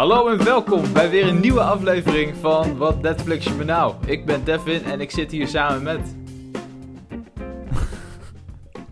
[0.00, 3.94] Hallo en welkom bij weer een nieuwe aflevering van Wat Netflix je me nou.
[4.06, 6.00] Ik ben Devin en ik zit hier samen met...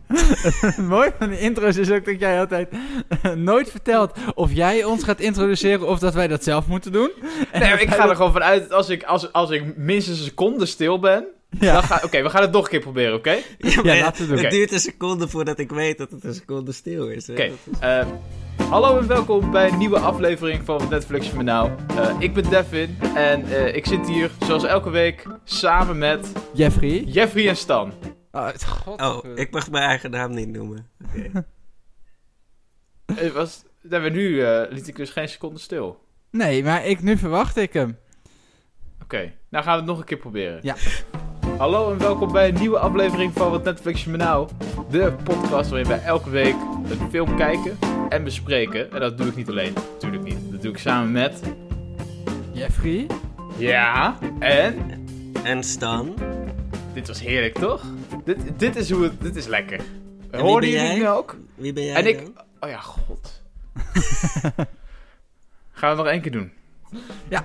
[0.61, 2.69] Het mooie van de intro's is ook dat jij altijd
[3.34, 7.11] nooit vertelt of jij ons gaat introduceren of dat wij dat zelf moeten doen.
[7.52, 10.25] En Nee, ik ga er gewoon vanuit dat als ik, als, als ik minstens een
[10.25, 11.27] seconde stil ben...
[11.61, 13.37] Ja, Dan ga, Oké, we gaan het nog een keer proberen, oké?
[13.59, 14.45] ja, laten we doen.
[14.45, 17.29] Het duurt een seconde voordat ik weet dat het een seconde stil is.
[17.29, 17.52] Oké.
[18.69, 21.71] Eh, hallo en welkom bij een nieuwe aflevering van Wat Netflix me nou.
[21.89, 27.03] Eh, ik ben Devin en eh, ik zit hier zoals elke week samen met Jeffrey.
[27.03, 27.93] Jeffrey en Stan.
[28.33, 29.01] Oh, god.
[29.01, 30.89] Oh, ik mag mijn eigen naam niet noemen.
[31.05, 31.47] Oké.
[33.23, 36.05] Het was, maar nu eh, liet ik dus geen seconde stil.
[36.30, 37.99] Nee, maar ik, nu verwacht ik hem.
[39.03, 40.59] Oké, nou gaan we het nog een keer proberen.
[40.63, 40.77] Ja.
[41.59, 44.49] Hallo en welkom bij een nieuwe aflevering van Wat Netflix je me nou.
[44.91, 46.57] De podcast waarin wij elke week
[46.91, 48.92] een film kijken en bespreken.
[48.92, 50.38] En dat doe ik niet alleen, natuurlijk niet.
[50.51, 51.40] Dat doe ik samen met...
[52.52, 53.06] Jeffrey?
[53.56, 55.06] Ja, en...
[55.42, 56.14] En Stan?
[56.95, 57.84] Dit was heerlijk, toch?
[58.24, 59.20] Dit, dit is hoe het...
[59.20, 59.80] Dit is lekker.
[60.30, 60.95] Hoorden jullie jij?
[60.95, 61.36] nu ook?
[61.54, 62.18] Wie ben jij En ik...
[62.18, 62.45] dan?
[62.60, 63.42] Oh ja, god.
[65.72, 66.53] Gaan we het nog één keer doen?
[67.28, 67.44] Ja.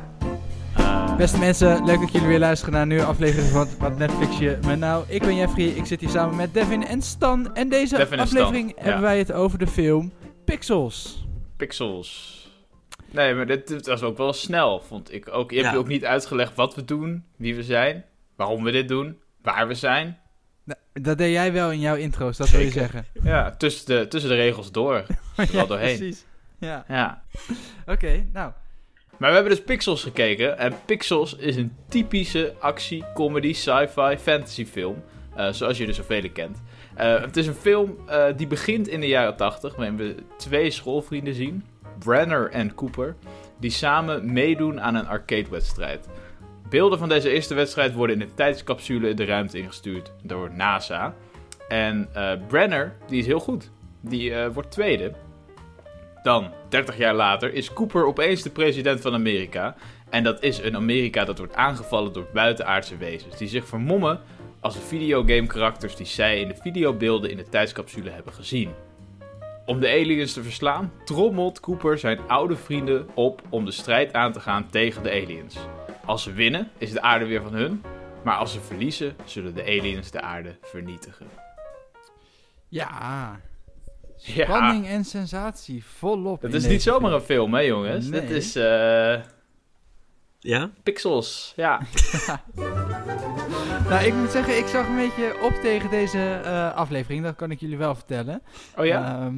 [0.75, 4.37] Eh, Beste mensen, leuk dat jullie weer luisteren naar een nieuwe aflevering van Wat Netflix
[4.37, 5.03] je me nou.
[5.07, 7.55] Ik ben Jeffrey, ik zit hier samen met Devin en Stan.
[7.55, 8.83] En deze Devin en Stan, aflevering ja.
[8.83, 10.11] hebben wij het over de film
[10.45, 11.25] Pixels.
[11.57, 12.41] Pixels.
[13.11, 15.49] Nee, maar dit, dit was ook wel snel, vond ik ook.
[15.49, 15.73] Je hebt Ja.
[15.73, 18.05] je ook niet uitgelegd wat we doen, wie we zijn,
[18.35, 20.17] waarom we dit doen, waar we zijn.
[20.63, 23.05] Nou, dat deed jij wel in jouw intro's, dat wil je zeggen.
[23.23, 25.05] Ja, tussen de, tussen de regels door.
[25.51, 25.97] Wel doorheen.
[25.97, 26.25] precies.
[26.59, 27.23] Ja, Ja.
[27.85, 28.51] oké, nou.
[29.17, 30.57] Maar we hebben dus Pixels gekeken.
[30.57, 35.03] En Pixels is een typische actie, comedy, sci-fi, fantasy film.
[35.35, 36.61] eh, zoals je er zoveel kent.
[36.95, 40.71] Eh, het is een film eh, die begint in de jaren 80, waarin we twee
[40.71, 41.65] schoolvrienden zien,
[41.99, 43.15] Brenner en Cooper,
[43.59, 46.07] die samen meedoen aan een arcade-wedstrijd.
[46.69, 51.13] Beelden van deze eerste wedstrijd worden in een tijdscapsule de ruimte ingestuurd door NASA.
[51.67, 53.71] En eh, Brenner, die is heel goed.
[54.01, 55.13] Die wordt tweede.
[56.23, 59.75] Dan, 30 jaar later, is Cooper opeens de president van Amerika.
[60.09, 63.37] En dat is een Amerika dat wordt aangevallen door buitenaardse wezens.
[63.37, 64.19] Die zich vermommen
[64.63, 68.71] als de videogame karakters die zij in de videobeelden in de tijdscapsule hebben gezien.
[69.65, 74.31] Om de aliens te verslaan, trommelt Cooper zijn oude vrienden op om de strijd aan
[74.31, 75.57] te gaan tegen de aliens.
[76.05, 77.81] Als ze winnen, is de aarde weer van hun.
[78.23, 81.25] Maar als ze verliezen, zullen de aliens de aarde vernietigen.
[82.67, 83.39] Ja,
[84.17, 86.41] Ja, spanning en sensatie volop.
[86.41, 87.13] dat is niet zomaar film.
[87.19, 88.07] een film, hè jongens?
[88.07, 88.21] Nee.
[88.21, 89.15] Dit is eh
[90.43, 90.71] Ja?
[90.83, 91.81] Pixels, ja.
[93.89, 97.51] Nou, ik moet zeggen, ik zag een beetje op tegen deze eh, aflevering, dat kan
[97.51, 98.41] ik jullie wel vertellen.
[98.77, 99.19] Oh ja?
[99.19, 99.35] Ehm,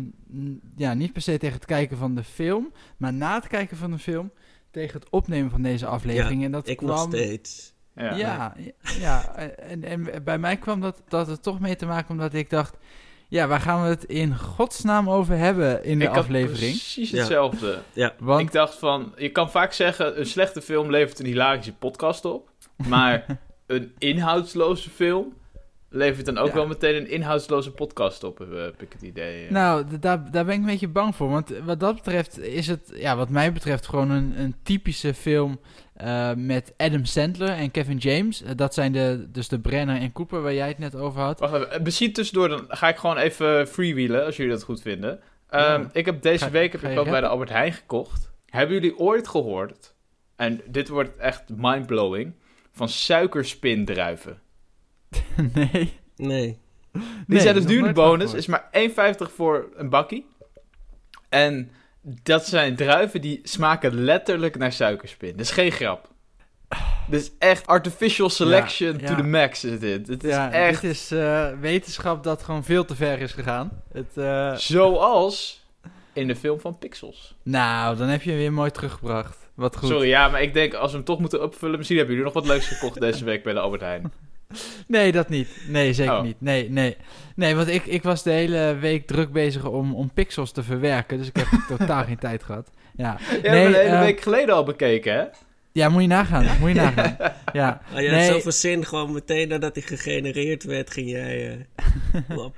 [0.76, 3.92] ja, niet per se tegen het kijken van de film, maar na het kijken van
[3.92, 4.32] de film
[4.72, 6.44] tegen het opnemen van deze aflevering.
[6.44, 6.90] en dat Ik kwam...
[6.90, 7.74] nog steeds.
[7.96, 8.16] ja.
[8.16, 12.10] Ja, ja, ja, en, en bij mij kwam dat, dat er toch mee te maken
[12.10, 12.78] omdat ik dacht...
[13.28, 16.58] Ja, waar gaan we het in godsnaam over hebben in de ik had aflevering?
[16.72, 17.18] precies Ja.
[17.18, 17.80] hetzelfde.
[18.20, 22.26] Want Ik dacht van, je kan vaak zeggen, een slechte film levert een hilarische podcast
[22.26, 22.50] op.
[22.88, 23.26] Maar
[23.68, 25.34] een inhoudsloze film
[25.90, 26.54] levert dan ook Ja.
[26.54, 29.52] wel meteen een inhoudsloze podcast op, heb heb ik het idee.
[29.52, 31.30] Nou, daar, daar ben ik een beetje bang voor.
[31.30, 35.60] Want wat dat betreft is het, ja, wat mij betreft, gewoon een, een typische film
[35.96, 38.42] eh, met Adam Sandler en Kevin James.
[38.42, 41.40] Eh, dat zijn de, dus de Brenner en Cooper waar jij het net over had.
[41.40, 44.82] Wacht even, eh, misschien tussendoor, dan ga ik gewoon even freewheelen, als jullie dat goed
[44.82, 45.20] vinden.
[45.50, 45.90] Ehm, Ja.
[45.94, 47.28] Ik heb deze Ga- week heb ik ook bij de?
[47.28, 48.32] Albert Heijn gekocht.
[48.46, 49.94] Hebben jullie ooit gehoord,
[50.36, 52.34] en dit wordt echt mindblowing,
[52.72, 54.40] van suikerspindruiven?
[55.54, 55.94] nee.
[56.16, 56.60] Nee.
[56.92, 58.34] Die Nee, zijn dus de van bonus.
[58.34, 60.26] Is maar 1,50 voor een bakkie.
[61.30, 61.72] En
[62.24, 65.32] dat zijn druiven die smaken letterlijk naar suikerspin.
[65.32, 66.08] Dat is geen grap.
[67.10, 69.16] Dit is echt artificial selection Ja, to ja.
[69.16, 70.08] the max is dit.
[70.08, 73.82] Het is Ja, echt dit is eh, wetenschap dat gewoon veel te ver is gegaan.
[73.94, 75.64] Het, eh, zoals
[76.14, 77.36] in de film van Pixels.
[77.44, 79.38] nou, dan heb je hem weer mooi teruggebracht.
[79.54, 79.90] Wat goed.
[79.90, 81.78] Sorry, ja, maar ik denk als we hem toch moeten opvullen...
[81.78, 84.12] Misschien hebben jullie nog wat leuks gekocht deze week bij de Albert Heijn.
[84.88, 85.48] Nee, dat niet.
[85.68, 86.24] Nee, zeker Oh.
[86.24, 86.42] niet.
[86.42, 86.98] Nee, nee.
[87.36, 91.18] Nee, want ik, ik was de hele week druk bezig om, om pixels te verwerken.
[91.18, 91.48] Dus ik heb
[91.78, 92.70] totaal geen tijd gehad.
[92.96, 95.24] Ja, Je hebt Nee, hem een hele eh, week geleden al bekeken, hè?
[95.72, 96.46] ja moet je nagaan.
[96.60, 97.18] Moet je nagaan.
[97.54, 97.82] Ja.
[97.94, 98.32] Oh, je had Nee.
[98.32, 101.66] zoveel zin, gewoon meteen nadat hij gegenereerd werd, ging jij
[102.36, 102.56] op.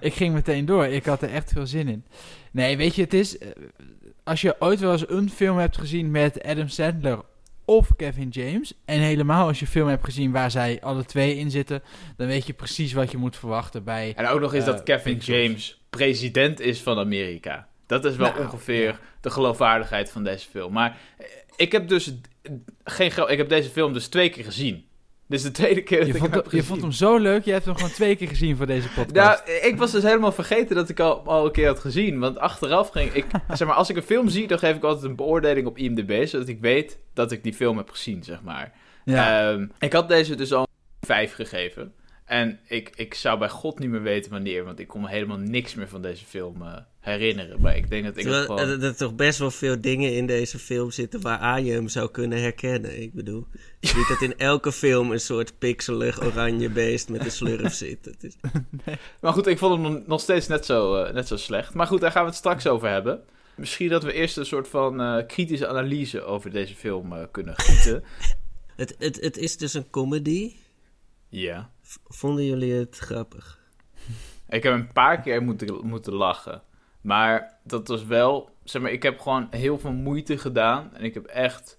[0.00, 0.86] ik ging meteen door.
[0.86, 2.04] Ik had er echt veel zin in.
[2.52, 3.38] Nee, weet je, het is...
[3.38, 3.48] eh,
[4.24, 7.18] Als je ooit wel eens een film hebt gezien met Adam Sandler
[7.76, 8.74] of Kevin James...
[8.84, 11.82] en helemaal als je film hebt gezien waar zij alle twee in zitten...
[12.16, 14.12] dan weet je precies wat je moet verwachten bij...
[14.16, 15.36] En ook nog eens Eh, dat Kevin Pixels.
[15.38, 17.68] James president is van Amerika.
[17.86, 18.98] Dat is wel Nou, ongeveer ja.
[19.20, 20.72] de geloofwaardigheid van deze film.
[20.72, 21.26] Maar eh,
[21.56, 22.14] ik heb dus
[22.84, 24.84] geen Ik heb deze film dus twee keer gezien.
[25.32, 27.52] Is de tweede keer dat Je ik vond, hem je vond hem zo leuk, je
[27.52, 29.42] hebt hem gewoon twee keer gezien voor deze Nou, podcast.
[29.64, 32.18] ik was dus helemaal vergeten dat ik al, al een keer had gezien.
[32.18, 33.24] Want achteraf ging ik...
[33.52, 36.26] zeg maar, als ik een film zie, dan geef ik altijd een beoordeling op IMDb...
[36.26, 38.72] zodat ik weet dat ik die film heb gezien, zeg maar.
[39.04, 39.50] ja.
[39.50, 40.66] Ehm, ik had deze dus al
[41.00, 41.92] 5 gegeven.
[42.32, 44.64] En ik, ik zou bij god niet meer weten wanneer...
[44.64, 47.60] want ik kon me helemaal niks meer van deze film eh, herinneren.
[47.60, 48.80] Maar ik denk dat ik het Terwijl gewoon...
[48.80, 52.10] er, er toch best wel veel dingen in deze film zitten waaraan je hem zou
[52.10, 53.02] kunnen herkennen.
[53.02, 53.46] Ik bedoel,
[53.80, 58.04] niet dat in elke film een soort pixelig oranje beest met een slurf zit.
[58.04, 58.36] Het is,
[59.20, 61.74] Maar goed, ik vond hem nog- nog steeds net zo, eh, net zo slecht.
[61.74, 63.20] Maar goed, daar gaan we het straks over hebben.
[63.56, 68.04] Misschien dat we eerst een soort van eh, kritische analyse over deze film kunnen gieten.
[68.76, 70.52] het, het, het is dus een comedy.
[71.28, 71.70] Ja.
[72.04, 73.58] Vonden jullie het grappig?
[74.48, 76.62] Ik heb een paar keer moeten, moeten lachen.
[77.00, 78.50] Maar dat was wel...
[78.64, 80.90] Zeg maar, ik heb gewoon heel veel moeite gedaan.
[80.96, 81.78] En ik heb echt...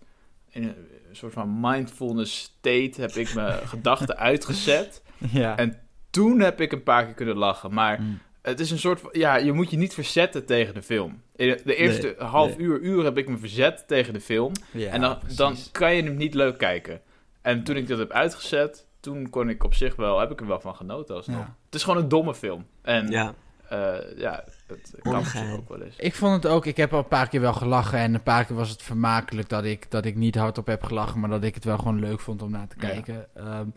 [0.50, 0.76] In een
[1.12, 5.02] soort van mindfulness state heb ik mijn gedachten uitgezet.
[5.32, 5.58] ja.
[5.58, 5.80] En
[6.10, 7.74] toen heb ik een paar keer kunnen lachen.
[7.74, 8.20] Maar Mm.
[8.42, 9.10] het is een soort van...
[9.14, 11.22] Ja, je moet je niet verzetten tegen de film.
[11.36, 12.66] In de- de eerste Nee, half nee.
[12.66, 14.52] uur, uur heb ik me verzet tegen de film.
[14.72, 15.38] Ja, en dan, precies.
[15.38, 17.02] dan kan je hem niet leuk kijken.
[17.42, 18.86] En toen ik dat heb uitgezet...
[19.04, 20.20] Toen kon ik op zich wel...
[20.20, 21.38] Heb ik er wel van genoten alsnog.
[21.38, 21.56] Ja.
[21.66, 22.66] Het is gewoon een domme film.
[22.82, 23.34] En Ja,
[23.70, 25.16] eh, ja, het kan
[25.54, 25.96] ook wel eens.
[25.98, 28.46] Ik vond het ook, ik heb al een paar keer wel gelachen en een paar
[28.46, 31.56] keer was het vermakelijk dat ik, dat ik niet hardop heb gelachen, maar dat ik
[31.56, 32.88] het wel gewoon leuk vond om naar te Ja.
[32.88, 33.28] kijken.
[33.36, 33.68] Ehm,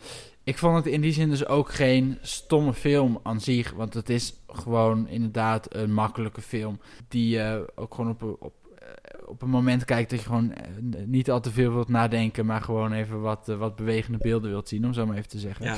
[0.44, 4.08] ik vond het in die zin dus ook geen stomme film aan zich, want het
[4.10, 8.65] is gewoon inderdaad een makkelijke film die je ook gewoon op, een- op, eh,
[9.26, 10.66] op een moment kijkt dat je gewoon eh,
[11.04, 14.68] niet al te veel wilt nadenken, maar gewoon even wat, eh, wat bewegende beelden wilt
[14.68, 15.64] zien, om zo maar even te zeggen.
[15.64, 15.74] ja.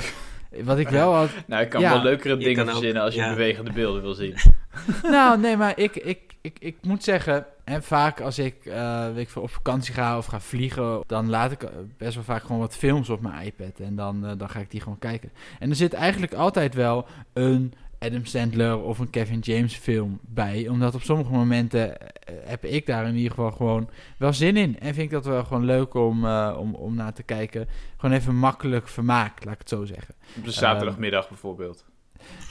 [0.63, 1.91] Wat ik wel had, Nou, ik kan Ja.
[1.93, 3.29] wel leukere dingen ook- verzinnen als je ja.
[3.29, 4.35] bewegende beelden wil zien.
[5.03, 9.17] nou, nee, maar ik, ik, ik, ik moet zeggen, hè, vaak als ik, eh, weet
[9.23, 12.41] ik veel, op vakantie ga of ga vliegen, dan laat ik eh, best wel vaak
[12.41, 15.31] gewoon wat films op mijn iPad en dan, eh, dan ga ik die gewoon kijken.
[15.59, 20.67] En er zit eigenlijk altijd wel een Adam Sandler of een Kevin James film bij,
[20.67, 24.79] omdat op sommige momenten eh, heb ik daar in ieder geval gewoon wel zin in.
[24.79, 27.67] En vind ik dat wel gewoon leuk om, eh, om, om naar te kijken.
[27.97, 30.15] Gewoon even makkelijk vermaak, laat ik het zo zeggen.
[30.37, 31.85] Op de zaterdagmiddag bijvoorbeeld.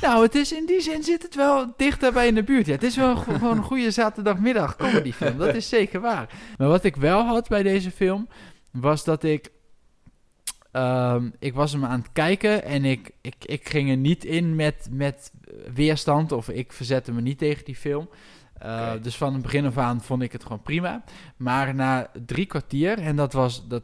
[0.00, 2.66] Nou, het is in die zin zit het wel dichter bij in de buurt.
[2.66, 5.38] Ja, het is wel gewoon een goede zaterdagmiddag comedyfilm.
[5.38, 6.28] Dat is zeker waar.
[6.58, 8.28] Maar wat ik wel had bij deze film,
[8.70, 9.50] was dat ik...
[10.70, 14.56] ehm, ik was hem aan het kijken en ik, ik, ik ging er niet in
[14.56, 15.32] met, met
[15.74, 18.08] weerstand of ik verzette me niet tegen die film.
[18.62, 19.00] Uh, Oké.
[19.00, 21.04] Dus van het begin af aan vond ik het gewoon prima.
[21.36, 23.82] Maar na drie kwartier, en dat was dat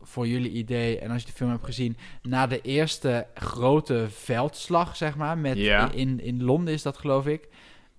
[0.00, 4.96] voor jullie idee, en als je de film hebt gezien, na de eerste grote veldslag,
[4.96, 5.90] zeg maar, met Ja.
[5.92, 7.48] in, in Londen is dat geloof ik.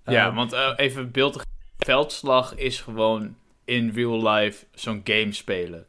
[0.06, 1.42] ja, Uh, want eh, even beeld.
[1.77, 5.86] Veldslag is gewoon in real life zo'n game spelen.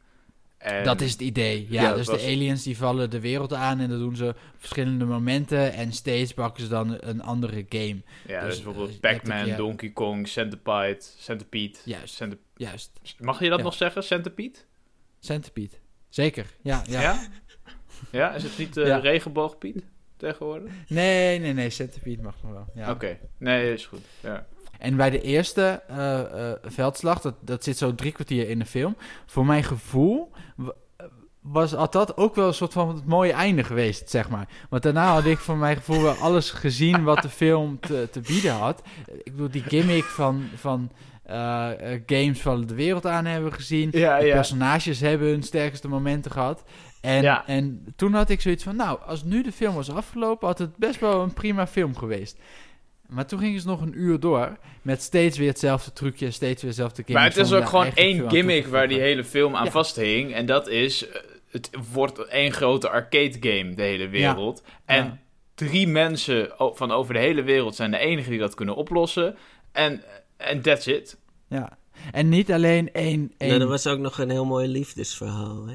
[0.63, 1.67] En dat is het idee.
[1.69, 4.37] Ja, Ja, dus de aliens die vallen de wereld aan en dat doen ze op
[4.57, 8.01] verschillende momenten en steeds pakken ze dan een andere game.
[8.27, 9.55] Ja, dus, dus, eh, bijvoorbeeld hebt Pac-Man, ja.
[9.55, 11.77] Donkey Kong, Centipede, Centipede.
[11.85, 12.13] Juist.
[12.15, 12.91] Centip- Juist.
[13.19, 13.63] Mag je dat Ja.
[13.63, 14.57] nog zeggen, Centipede?
[15.19, 15.75] Centipede.
[16.09, 16.45] Zeker.
[16.61, 17.01] Ja, ja.
[17.01, 17.27] Ja?
[18.11, 18.97] Ja, is het niet eh Ja.
[18.97, 19.83] regenboogpiet
[20.17, 20.71] tegenwoordig?
[20.87, 21.69] Nee, nee, nee.
[21.69, 22.65] Centipede mag nog wel.
[22.75, 22.91] Ja.
[22.91, 24.01] Oké, nee, is goed.
[24.19, 24.45] Ja.
[24.83, 28.65] En bij de eerste eh, eh, veldslag, dat, dat zit zo drie kwartier in de
[28.65, 28.95] film.
[29.25, 30.31] Voor mijn gevoel
[31.41, 34.47] was had dat ook wel een soort van het mooie einde geweest, zeg maar.
[34.69, 38.19] Want daarna had ik voor mijn gevoel wel alles gezien wat de film te, te
[38.19, 38.81] bieden had.
[39.23, 40.91] Ik bedoel, die gimmick van, van
[41.23, 41.69] eh,
[42.05, 43.89] games van de wereld aan hebben gezien.
[43.91, 44.33] Ja, De ja.
[44.33, 46.63] personages hebben hun sterkste momenten gehad.
[47.01, 47.47] En, Ja.
[47.47, 50.77] en toen had ik zoiets van, nou, als nu de film was afgelopen, had het
[50.77, 52.37] best wel een prima film geweest.
[53.13, 56.71] Maar toen gingen ze nog een uur door met steeds weer hetzelfde trucje, steeds weer
[56.71, 59.71] hetzelfde Maar het is ook gewoon één gimmick waar die hele film aan Ja.
[59.71, 60.33] vasthing.
[60.33, 64.63] En dat is, eh, het wordt één grote arcade game, de hele wereld.
[64.85, 65.17] En Ja.
[65.55, 69.35] drie mensen van over de hele wereld zijn de enige die dat kunnen oplossen.
[69.71, 70.01] En
[70.37, 71.17] en that's it.
[71.47, 71.77] Ja.
[72.11, 73.31] En niet alleen één...
[73.37, 75.73] één Nou, er was ook nog een heel mooi liefdesverhaal, hè?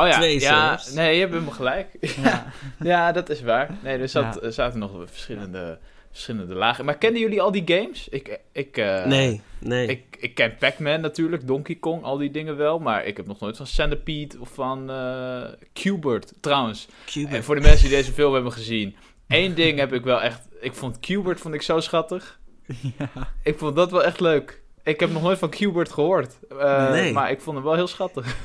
[0.00, 0.92] Oh ja, Twee ja zelfs.
[0.92, 1.88] nee, je hebt hem gelijk.
[2.22, 2.52] ja.
[2.92, 3.78] ja, dat is waar.
[3.82, 4.40] Nee, er, zat, Ja.
[4.40, 5.78] er zaten nog verschillende,
[6.10, 6.84] verschillende lagen.
[6.84, 8.08] Maar kennen jullie al die games?
[8.08, 9.86] Ik, ik, eh, nee, nee.
[9.86, 12.78] Ik, ik ken Pac-Man natuurlijk, Donkey Kong, al die dingen wel.
[12.78, 16.32] Maar ik heb nog nooit van Centipede of van eh Qbert.
[16.40, 16.88] Trouwens,
[17.28, 18.96] en voor de mensen die deze film hebben gezien.
[19.28, 20.48] één ding heb ik wel echt...
[20.60, 22.40] Ik vond Qbert vond ik zo schattig.
[22.98, 23.10] ja.
[23.42, 24.62] Ik vond dat wel echt leuk.
[24.84, 26.38] Ik heb nog nooit van Qbert gehoord.
[26.58, 27.12] eh, Nee.
[27.12, 28.36] Maar ik vond hem wel heel schattig.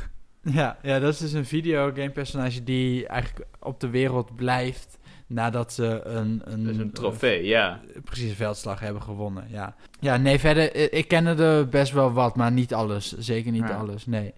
[0.41, 4.97] Ja, ja, dat is dus een videogame personage die eigenlijk op de wereld blijft.
[5.27, 7.81] Nadat ze een, een, Dus een trofee, ja.
[7.95, 9.45] eh, precies een veldslag hebben gewonnen.
[9.49, 13.17] Ja, ja nee, verder, eh, ik kende er best wel wat, maar niet alles.
[13.17, 13.75] Zeker niet Ja.
[13.75, 14.33] alles, nee.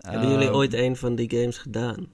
[0.00, 2.06] Hebben jullie Ehm, ooit een van die games gedaan?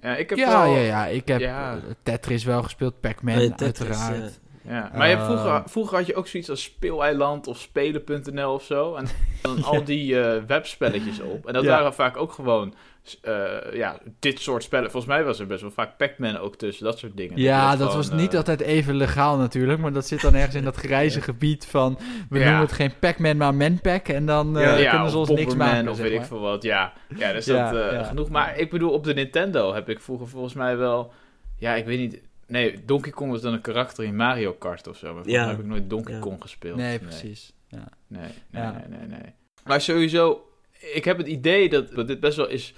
[0.00, 0.74] Ja, ik heb Ja, wel...
[0.74, 1.74] ja, ja, ik heb Ja.
[1.76, 4.40] eh, Tetris wel gespeeld, Pac-Man Nee, Tetris, uiteraard.
[4.68, 8.62] Ja, maar je hebt vroeger, vroeger had je ook zoiets als Speeleiland of Spelen.nl of
[8.64, 8.94] zo.
[8.94, 9.06] En
[9.42, 11.46] dan al die eh, webspelletjes op.
[11.46, 11.70] En dat Ja.
[11.70, 12.74] waren vaak ook gewoon
[13.22, 14.90] eh, ja, dit soort spellen.
[14.90, 17.38] Volgens mij was er best wel vaak Pac-Man ook tussen, dat soort dingen.
[17.40, 20.54] Ja, dat gewoon, was niet eh, altijd even legaal natuurlijk, maar dat zit dan ergens
[20.54, 22.44] in dat grijze gebied van, we Ja.
[22.44, 25.54] noemen het geen Pac-Man, maar Manpack, en dan eh, ja, ja, kunnen ze ons niks
[25.54, 26.62] maken, of zeg weet ik veel wat.
[26.62, 28.04] Ja, ja dus Ja, dat eh, ja.
[28.04, 28.28] genoeg.
[28.28, 31.12] Maar ik bedoel, op de Nintendo heb ik vroeger volgens mij wel...
[31.58, 32.20] Ja, ik weet niet...
[32.46, 35.04] Nee, Donkey Kong was dan een karakter in Mario Kart of zo.
[35.06, 35.40] Maar volgens Ja.
[35.40, 36.20] mij heb ik nooit Donkey Ja.
[36.20, 36.76] Kong gespeeld.
[36.76, 37.52] Nee, precies.
[37.68, 37.88] Ja.
[38.06, 38.20] Nee,
[38.50, 38.70] nee, Ja.
[38.88, 39.32] nee, nee, nee.
[39.64, 40.48] Maar sowieso,
[40.94, 42.74] ik heb het idee dat, dat dit best wel is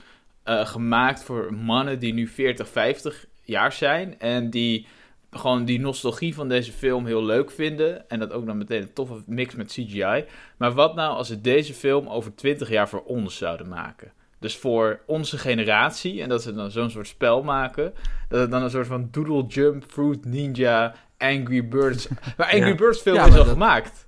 [0.46, 4.18] eh, gemaakt voor mannen die nu 40, 50 jaar zijn.
[4.20, 4.86] En die
[5.30, 8.08] gewoon die nostalgie van deze film heel leuk vinden.
[8.08, 10.24] En dat ook dan meteen een toffe mix met CGI.
[10.56, 14.12] Maar wat nou als ze deze film over 20 jaar voor ons zouden maken?
[14.40, 16.22] Dus voor onze generatie.
[16.22, 17.92] En dat ze dan zo'n soort spel maken.
[18.28, 22.08] Dat het dan een soort van Doodle Jump, Fruit Ninja, Angry Birds.
[22.36, 22.74] Maar Angry Ja.
[22.74, 24.05] Birds film Ja, is al dat- gemaakt.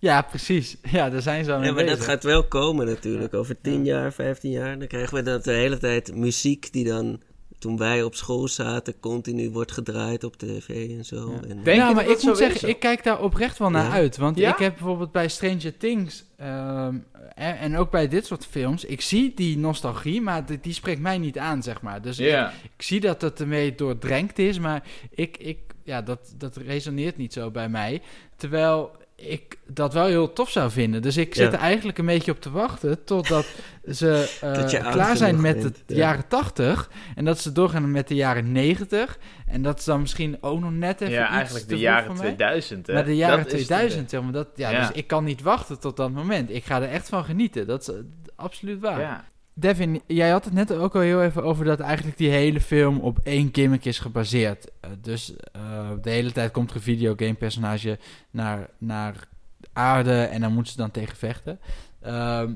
[0.00, 0.76] Ja, precies.
[0.92, 3.34] Ja, daar zijn ze mee Ja, maar dat gaat wel komen natuurlijk.
[3.34, 4.78] Over 10 jaar, 15 jaar.
[4.78, 7.20] Dan krijgen we dat de hele tijd muziek die dan,
[7.58, 11.30] toen wij op school zaten, continu wordt gedraaid op tv en zo.
[11.42, 11.48] Ja.
[11.48, 13.84] En, Denk ja, maar dat ik dat moet zeggen, ik kijk daar oprecht wel naar
[13.84, 13.90] Ja?
[13.90, 14.16] uit.
[14.16, 14.52] Want Ja?
[14.52, 16.94] ik heb bijvoorbeeld bij Stranger Things ehm,
[17.34, 21.00] en, en ook bij dit soort films, ik zie die nostalgie, maar die, die spreekt
[21.00, 22.02] mij niet aan, zeg maar.
[22.02, 22.52] Dus ik, Ja.
[22.76, 27.32] ik zie dat het ermee doordrenkt is, maar ik, ik, ja, dat, dat resoneert niet
[27.32, 28.02] zo bij mij.
[28.36, 28.90] Terwijl
[29.20, 31.02] ik dat wel heel tof zou vinden.
[31.02, 31.58] Dus ik zit Ja.
[31.58, 33.46] er eigenlijk een beetje op te wachten totdat
[33.90, 35.96] ze eh, klaar zijn met de ja.
[35.96, 40.36] jaren 80 en dat ze doorgaan met de jaren 90 en dat is dan misschien
[40.40, 42.24] ook nog net even Ja, iets eigenlijk te de jaren voor mij.
[42.34, 42.86] 2000.
[42.86, 42.94] Hè?
[42.94, 44.80] Maar de jaren Dat is de- 2000, zeg maar, dat, ja, Ja.
[44.86, 46.50] Dus ik kan niet wachten tot dat moment.
[46.50, 47.66] Ik ga er echt van genieten.
[47.66, 47.94] Dat is eh,
[48.36, 49.00] absoluut waar.
[49.00, 49.24] Ja.
[49.60, 52.98] Devin, jij had het net ook al heel even over dat eigenlijk die hele film
[52.98, 54.66] op één gimmick is gebaseerd.
[54.80, 57.98] Eh, dus eh, de hele tijd komt er een videogame personage
[58.30, 59.28] naar, naar
[59.72, 61.58] aarde en dan moeten ze dan tegen vechten.
[62.00, 62.52] Ehm,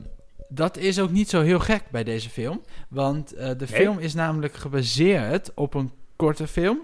[0.48, 2.60] dat is ook niet zo heel gek bij deze film.
[2.88, 3.66] Want eh, de Nee?
[3.68, 6.78] film is namelijk gebaseerd op een korte film.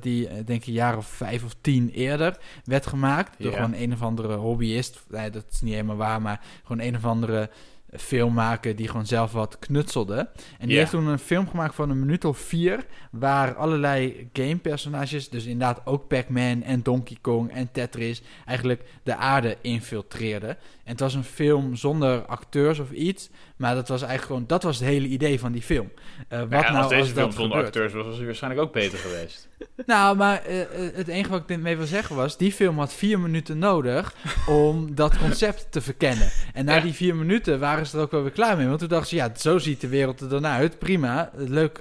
[0.00, 3.34] die denk ik een jaar of vijf of tien eerder werd gemaakt.
[3.38, 3.56] Door Ja.
[3.56, 5.02] gewoon een of andere hobbyist.
[5.08, 7.50] Nee, dat is niet helemaal waar, maar gewoon een of andere
[7.92, 10.28] filmmaker die gewoon zelf wat knutselde.
[10.58, 15.28] En die heeft toen een film gemaakt van een minuut of vier, waar allerlei gamepersonages,
[15.28, 20.56] dus inderdaad ook Pac-Man en Donkey Kong en Tetris, eigenlijk de aarde infiltreerden.
[20.86, 24.62] En het was een film zonder acteurs of iets, maar dat was eigenlijk gewoon, dat
[24.62, 25.90] was het hele idee van die film.
[26.28, 28.62] Eh, wat Maar ja, nou als deze als film zonder acteurs was, was hij waarschijnlijk
[28.62, 29.48] ook beter geweest.
[29.86, 32.36] Nou, maar eh, eh, het enige wat ik ermee wil zeggen was...
[32.36, 34.14] die film had vier minuten nodig
[34.46, 36.30] om dat concept te verkennen.
[36.52, 36.80] En na Ja.
[36.80, 38.66] die vier minuten waren ze er ook wel weer klaar mee.
[38.66, 40.78] Want toen dachten ze, ja, zo ziet de wereld er dan uit.
[40.78, 41.78] Prima, leuk.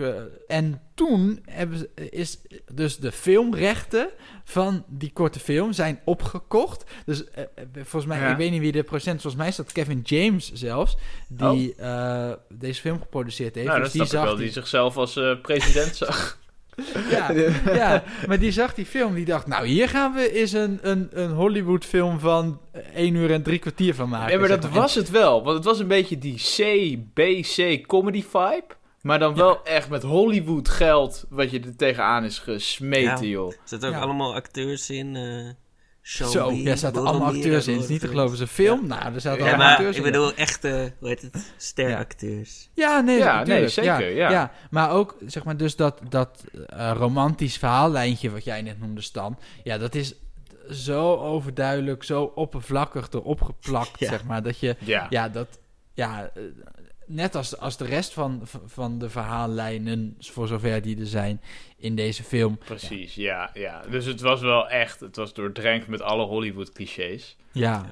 [0.48, 2.38] En toen hebben ze, is
[2.74, 4.10] dus de filmrechten
[4.44, 6.84] van die korte film zijn opgekocht.
[7.06, 8.32] Dus eh, eh, volgens mij, Ja.
[8.32, 9.22] ik weet niet wie de procent...
[9.22, 10.98] Volgens mij is dat Kevin James zelfs...
[11.30, 13.68] die eh, deze film geproduceerd heeft.
[13.68, 14.36] nou, dus dat die snap ik zag wel.
[14.36, 16.40] die Die zichzelf als president zag.
[17.10, 17.32] ja,
[17.74, 21.08] ja, maar die zag die film, die dacht, nou hier gaan we eens een, een,
[21.12, 22.60] een Hollywood film van
[22.94, 24.28] 1 uur en drie kwartier van maken.
[24.28, 25.44] Nee, maar dat was het wel.
[25.44, 28.66] Want het was een beetje die C, B, C comedy vibe.
[29.06, 33.32] Maar dan wel echt met Hollywood geld wat je er tegenaan is gesmeten, Ja.
[33.34, 33.52] joh.
[33.52, 34.02] Er zitten ook Ja.
[34.02, 35.16] allemaal acteurs in.
[35.16, 35.50] eh
[36.02, 37.74] Sean Zo, ja, zaten allemaal acteurs in.
[37.74, 38.38] Het is niet te geloven.
[38.38, 40.12] Ze film, nou, er zaten Ja, allemaal maar acteurs ik in.
[40.12, 42.70] bedoel echte, hoe heet het, steracteurs.
[42.74, 44.52] Ja, nee, Ja, nee, zeker, ja.
[44.70, 49.38] Maar ook, zeg maar, dus dat, dat eh, romantisch verhaallijntje wat jij net noemde, Stan.
[49.64, 50.16] Ja, dat is
[50.72, 54.10] zo overduidelijk, zo oppervlakkig erop geplakt, Ja.
[54.10, 54.44] zeg maar.
[54.44, 55.06] Dat je, Ja.
[55.10, 55.48] ja, dat,
[55.94, 56.44] ja, eh,
[57.08, 61.42] net als, als de rest van, van de verhaallijnen, voor zover die er zijn
[61.78, 62.58] in deze film.
[62.58, 63.82] Precies, ja, ja.
[63.90, 67.36] Dus het was wel echt, het was doordrenkt met alle Hollywood clichés.
[67.52, 67.86] Ja,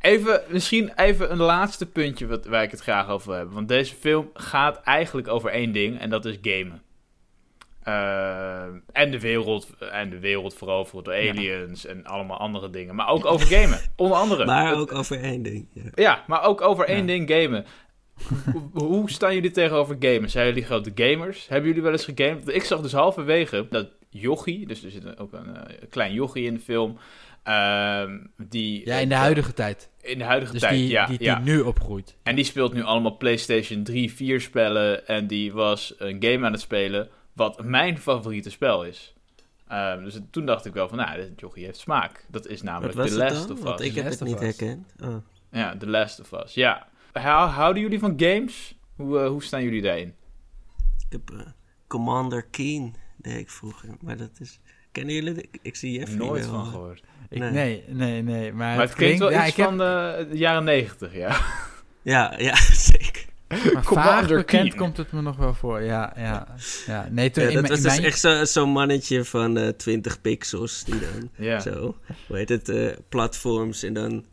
[0.00, 3.54] Even, misschien even een laatste puntje wat, waar ik het graag over wil hebben.
[3.54, 6.82] Want deze film gaat eigenlijk over één ding en dat is gamen.
[7.82, 12.94] Eh, en, de wereld, en de wereld veroveren door aliens en allemaal andere dingen.
[12.94, 14.44] Maar ook over gamen, onder andere.
[14.44, 15.68] Maar ook over één ding.
[15.72, 15.82] Ja.
[15.94, 17.06] Ja, maar ook over één Ja.
[17.06, 17.64] ding gamen.
[18.52, 20.30] Hoe, hoe staan jullie tegenover gamen?
[20.30, 21.48] Zijn jullie grote gamers?
[21.48, 22.44] Hebben jullie wel eens gegamed?
[22.44, 26.44] Want Ik zag dus halverwege dat jochie, dus er zit ook een, eh, klein jochie
[26.46, 26.98] in de film.
[27.42, 29.88] ehm, die, ja in de eh, huidige tijd.
[30.02, 31.06] in de huidige Dus tijd, die, ja.
[31.06, 31.38] die, die ja.
[31.38, 32.16] nu opgroeit.
[32.22, 35.06] En die speelt nu allemaal PlayStation 3, 4 spellen.
[35.06, 37.08] En die was een game aan het spelen.
[37.32, 39.14] Wat mijn favoriete spel is.
[39.68, 42.24] Ehm, dus het- toen dacht ik wel van, nou, dit jochie heeft smaak.
[42.30, 43.86] Dat is namelijk The Last of Want Us.
[43.86, 44.94] ik heb het niet herkend.
[45.02, 45.16] Oh.
[45.50, 46.86] Ja, The Last of Us, ja.
[47.22, 48.78] Hou- houden jullie van games?
[48.96, 50.14] Hoe, eh, hoe staan jullie daarin?
[51.08, 51.46] Ik heb eh,
[51.86, 53.88] Commander Keen, deed ik vroeger.
[54.00, 54.60] Maar dat is...
[54.92, 55.44] Kennen jullie dit?
[55.44, 56.54] Ik, ik zie Jeffrey Nooit wel.
[56.54, 57.02] van gehoord.
[57.30, 57.50] Ik, Nee.
[57.50, 57.84] nee.
[57.88, 61.14] nee, nee, Maar, Maar het klinkt wel ja, iets heb, van de, de jaren negentig,
[61.14, 61.40] ja.
[62.02, 62.92] Ja, ja, zeker.
[63.48, 64.74] Maar vaag bekend Keen.
[64.76, 65.82] komt het me nog wel voor.
[65.82, 66.46] Ja, ja.
[66.86, 67.08] ja.
[67.10, 70.20] Nee, toen Ja, dat was in dus mijn- echt zo- zo'n mannetje van eh 20
[70.20, 71.60] pixels die dan ja.
[71.60, 71.94] zo,
[72.26, 74.24] hoe heet het, eh, platforms en dan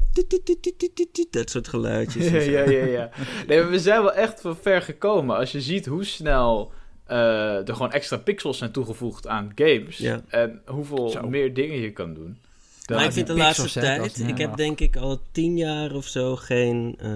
[1.31, 2.29] dat soort geluidjes.
[2.29, 2.49] Ja, zo.
[2.51, 3.09] ja, ja, ja.
[3.47, 5.35] Nee, maar we zijn wel echt van ver gekomen.
[5.37, 6.71] Als je ziet hoe snel
[7.05, 9.97] eh, er gewoon extra pixels zijn toegevoegd aan games.
[9.97, 10.21] Ja.
[10.27, 11.27] En hoeveel Zo.
[11.29, 12.37] meer dingen je kan doen.
[12.91, 16.35] Maar ik vind de laatste tijd, ik heb denk ik al tien jaar of zo
[16.35, 17.09] geen eh,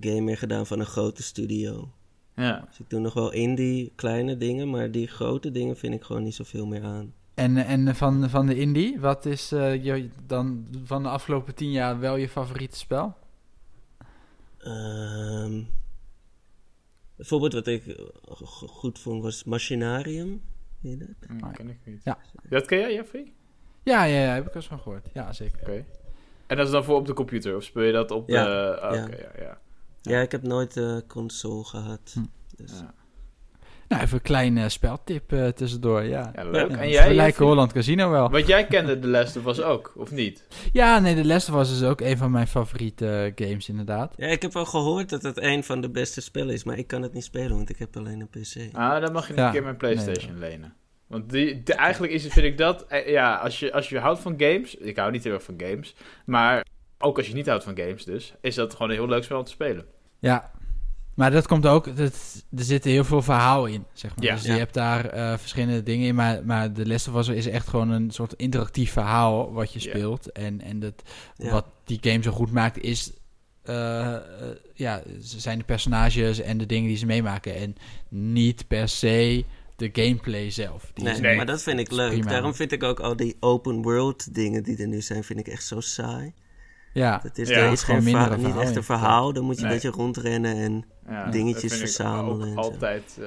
[0.00, 1.92] game meer gedaan van een grote studio.
[2.34, 2.64] ja.
[2.68, 6.22] Dus ik doe nog wel indie kleine dingen, maar die grote dingen vind ik gewoon
[6.22, 7.14] niet zoveel meer aan.
[7.34, 11.70] En, en van, van de indie, wat is eh, je, dan van de afgelopen tien
[11.70, 13.14] jaar wel je favoriete spel?
[14.58, 15.62] Ehm,
[17.16, 17.82] bijvoorbeeld wat ik
[18.28, 20.40] go- goed vond was Machinarium.
[20.82, 21.08] Ken je dat?
[21.28, 22.00] Hm, Ah, ken ik niet.
[22.04, 22.18] Ja.
[22.48, 23.32] Dat ken jij, Jeffrey?
[23.82, 25.06] Ja, ja, ja heb ik al eens van gehoord.
[25.12, 25.60] Ja, zeker.
[25.60, 25.84] Oké.
[26.46, 27.56] En dat is dan voor op de computer?
[27.56, 28.80] Of speel je dat op Ja, de...
[28.80, 29.58] ah, ja, ja.
[30.08, 32.00] Ja, ik heb nooit een console gehad.
[32.14, 32.20] Hm.
[32.56, 32.72] Dus.
[32.80, 32.94] Ja.
[33.88, 36.32] Nou, even een klein eh, speltip eh, tussendoor, ja.
[36.34, 36.54] Ja, leuk.
[36.70, 37.46] Ja, en Het jij, lijkt Jeffrey?
[37.46, 38.30] Holland Casino wel.
[38.30, 40.44] Want jij kende The Last of Us ook, of niet?
[40.72, 44.14] Ja, nee, de Last of Us is ook een van mijn favoriete eh, games, inderdaad.
[44.16, 46.86] Ja, ik heb wel gehoord dat het een van de beste spellen is, maar ik
[46.86, 48.76] kan het niet spelen, want ik heb alleen een PC.
[48.76, 49.46] Ah, dan mag je Ja.
[49.46, 50.74] een keer mijn Playstation lenen.
[51.06, 52.86] Want die, de- eigenlijk is, vind ik dat...
[52.86, 54.74] eh, Ja, als je, als je houdt van games...
[54.74, 55.94] Ik hou niet heel erg van games.
[56.26, 56.66] Maar
[56.98, 58.34] ook als je niet houdt van games dus...
[58.40, 59.86] Is dat gewoon een heel leuk spel om te spelen.
[60.18, 60.50] Ja,
[61.14, 64.24] maar dat komt ook, dat, er zit heel veel verhaal in, zeg maar.
[64.24, 64.34] Ja.
[64.34, 64.52] dus Ja.
[64.52, 67.68] je hebt daar eh, verschillende dingen in, maar, maar de Last of Us is echt
[67.68, 69.88] gewoon een soort interactief verhaal wat je Ja.
[69.88, 70.32] speelt.
[70.32, 71.02] En, en dat,
[71.36, 71.50] Ja.
[71.50, 73.12] wat die game zo goed maakt is,
[73.62, 74.20] eh, eh,
[74.74, 77.54] ja, ze zijn de personages en de dingen die ze meemaken.
[77.56, 77.76] En
[78.08, 79.44] niet per se
[79.76, 80.90] de gameplay zelf.
[80.94, 82.10] Die Nee, maar dat vind ik leuk.
[82.10, 82.30] prima.
[82.30, 85.48] Daarom vind ik ook al die open world dingen die er nu zijn, vind ik
[85.48, 86.32] echt zo saai.
[86.98, 88.82] Ja, Dat is, Ja, er het is geen minder verha- een niet verhaal echt een
[88.84, 89.32] verhaal.
[89.32, 89.70] Dan moet je Nee.
[89.70, 90.84] een beetje rondrennen en...
[91.08, 92.58] Ja, Dingetjes dat vind ik verzamelen zo.
[92.58, 93.18] altijd...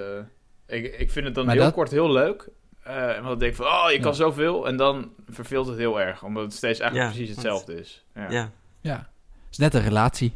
[0.67, 2.49] eh, ik, ik vind het dan Maar heel dat- kort heel leuk.
[2.83, 3.65] eh en dan denk ik van...
[3.65, 4.17] Oh, je kan Ja.
[4.17, 4.67] zoveel.
[4.67, 6.23] En dan verveelt het heel erg.
[6.23, 8.05] Omdat het steeds eigenlijk Ja, precies hetzelfde is.
[8.15, 8.29] Ja.
[8.31, 8.95] Ja, ja.
[8.95, 10.33] Het is net een relatie.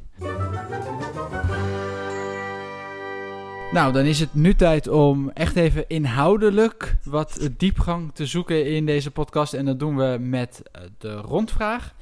[3.71, 8.85] Nou, dan is het nu tijd om echt even inhoudelijk wat diepgang te zoeken in
[8.85, 9.53] deze podcast.
[9.53, 11.93] En dat doen we met eh, de rondvraag.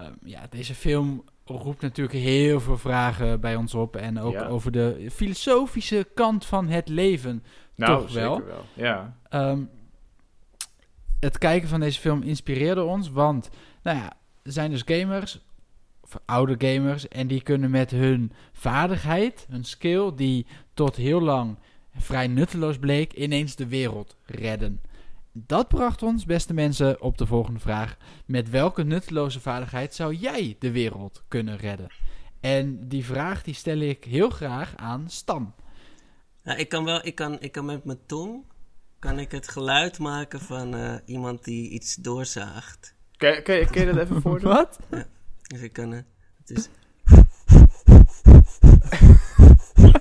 [0.00, 3.96] Ehm, ja, deze film roept natuurlijk heel veel vragen bij ons op.
[3.96, 4.46] En ook Ja.
[4.46, 7.42] over de filosofische kant van het leven.
[7.74, 8.34] Nou, Toch wel.
[8.34, 8.64] zeker wel.
[8.74, 9.16] Ja.
[9.28, 9.60] Ehm,
[11.20, 13.50] het kijken van deze film inspireerde ons, want
[13.82, 15.40] nou ja, er zijn dus gamers,
[16.00, 21.56] of oude gamers, en die kunnen met hun vaardigheid, hun skill, die tot heel lang
[21.96, 24.80] vrij nutteloos bleek, ineens de wereld redden.
[25.32, 27.96] Dat bracht ons, beste mensen, op de volgende vraag.
[28.26, 31.92] Met welke nutteloze vaardigheid zou jij de wereld kunnen redden?
[32.40, 35.54] En die vraag die stel ik heel graag aan Stan.
[36.42, 38.44] Nou, ik kan wel, ik kan, ik kan met mijn tong,
[38.98, 42.94] kan ik het geluid maken van eh, iemand die iets doorzaagt.
[43.16, 44.52] Kun, kun, je- kun je dat even voordoen?
[44.58, 44.78] Wat?
[45.42, 46.04] Dus ik kan, het
[46.46, 46.68] is,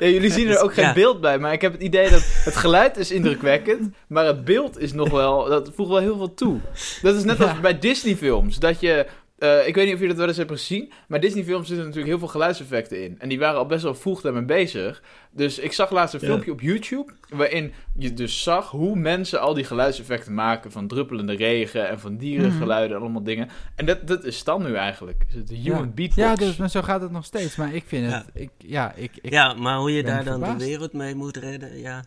[0.00, 0.92] Ja, jullie zien er ook geen Ja.
[0.92, 4.78] beeld bij, maar ik heb het idee dat het geluid is indrukwekkend, maar het beeld
[4.80, 6.58] is nog wel, dat voegt wel heel veel toe.
[7.02, 7.44] Dat is net Ja.
[7.44, 9.06] als bij Disney-films, dat je,
[9.38, 12.10] eh, ik weet niet of jullie dat wel eens hebben gezien, maar Disney-films zitten natuurlijk
[12.10, 13.16] heel veel geluidseffecten in.
[13.18, 15.02] En die waren al best wel vroeg daarmee bezig.
[15.30, 19.54] Dus ik zag laatst een filmpje op YouTube, waarin je dus zag hoe mensen al
[19.54, 23.48] die geluidseffecten maken van druppelende regen en van dierengeluiden en allemaal dingen.
[23.74, 25.86] En dat, dat is dan nu eigenlijk, is het de human ja.
[25.86, 26.28] beatbox.
[26.28, 27.56] Ja, dus, maar zo gaat het nog steeds.
[27.56, 28.24] Maar ik vind het...
[28.34, 28.40] Ja.
[28.40, 30.58] Ik, ja, ik, ik, ja, maar hoe je daar dan verbaasd.
[30.58, 32.04] de wereld mee moet redden, ja.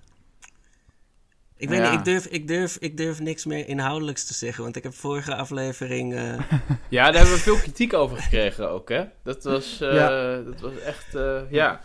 [1.62, 1.90] Ik weet Ja.
[1.90, 4.94] niet, ik durf, ik, durf, ik durf niks meer inhoudelijks te zeggen, want ik heb
[4.94, 6.14] vorige aflevering...
[6.16, 6.22] eh,
[6.90, 9.04] Ja, daar hebben we veel kritiek over gekregen ook, hè?
[9.24, 10.36] Dat was, eh, Ja.
[10.42, 11.80] dat was echt, eh, ja.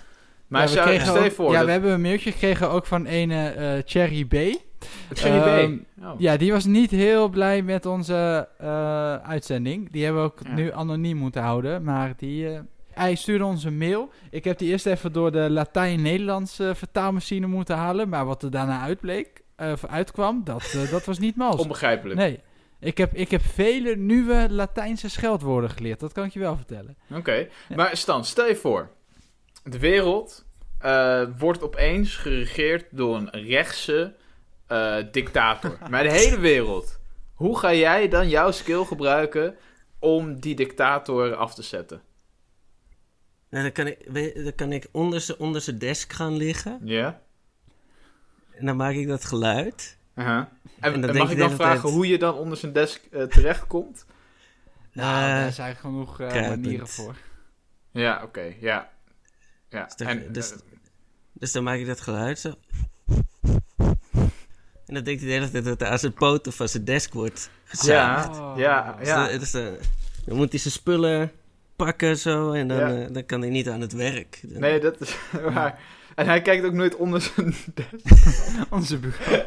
[0.47, 2.87] Maar ja, we zou, kregen ook- voor, ja, dat, we hebben een mailtje gekregen ook
[2.87, 4.35] van een eh Cherry B.
[5.13, 5.47] Cherry B.
[5.47, 5.77] Ehm,
[6.13, 6.21] Oh.
[6.21, 9.91] Ja, die was niet heel blij met onze eh, uitzending.
[9.93, 10.55] Die hebben we ook Ja.
[10.55, 11.83] nu anoniem moeten houden.
[11.83, 12.61] Maar die, eh,
[12.93, 14.11] hij stuurde ons een mail.
[14.31, 18.09] Ik heb die eerst even door de Latijn-Nederlands eh, vertaalmachine moeten halen.
[18.09, 21.61] Maar wat er daarna uitbleek, eh, uitkwam, dat, eh, dat was niet mals.
[21.61, 22.19] Onbegrijpelijk.
[22.19, 22.41] Nee.
[22.81, 26.01] Ik heb, ik heb vele nieuwe Latijnse scheldwoorden geleerd.
[26.01, 26.97] Dat kan ik je wel vertellen.
[27.15, 28.91] Oké, maar Stan, stel je voor.
[29.63, 30.45] De wereld
[30.79, 34.15] eh, wordt opeens geregeerd door een rechtse
[34.67, 35.79] eh, dictator.
[35.91, 36.99] maar de hele wereld.
[37.35, 39.57] Hoe ga jij dan jouw skill gebruiken
[39.99, 42.03] om die dictator af te zetten?
[43.51, 44.15] Nou, dan kan ik,
[44.45, 46.81] dan kan ik onder zijn onder zijn desk gaan liggen.
[46.85, 47.21] Ja?
[48.59, 49.97] En dan maak ik dat geluid.
[50.15, 50.47] En, En
[50.81, 53.05] dan en denk mag je ik dan vragen tijd- hoe je dan onder zijn desk
[53.11, 54.05] eh, terechtkomt?
[54.93, 57.15] Nou, Eh, daar zijn genoeg eh, manieren voor.
[57.91, 58.91] Ja, oké, ja.
[59.69, 60.55] Ja, Dus dan- en, dus-
[61.33, 62.55] Dus dan maak ik dat geluid zo.
[64.87, 67.13] En dan denkt hij de hele tijd dat er aan zijn poten van zijn desk
[67.13, 68.37] wordt gezaagd.
[68.37, 68.59] ja, Oh.
[68.59, 69.29] ja, Dus ja.
[69.29, 69.77] dan, dus dan,
[70.25, 71.33] dan moet hij zijn spullen
[71.77, 73.05] pakken zo en dan, Ja.
[73.05, 74.41] eh, dan kan hij niet aan het werk.
[74.43, 75.17] Dan- Nee, dat is
[75.53, 75.81] waar.
[76.17, 78.07] En hij kijkt ook nooit onder zijn desk.
[78.71, 79.43] Onze bureau.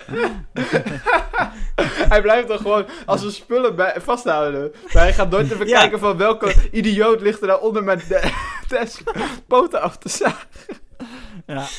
[2.11, 4.71] hij blijft dan gewoon als zijn spullen bij, vasthouden.
[4.93, 5.79] Maar hij gaat nooit even Ja.
[5.79, 8.31] kijken van welke idioot ligt er nou onder mijn de-
[8.67, 9.01] desk
[9.47, 10.47] poten af te zagen.
[11.49, 11.65] Ja.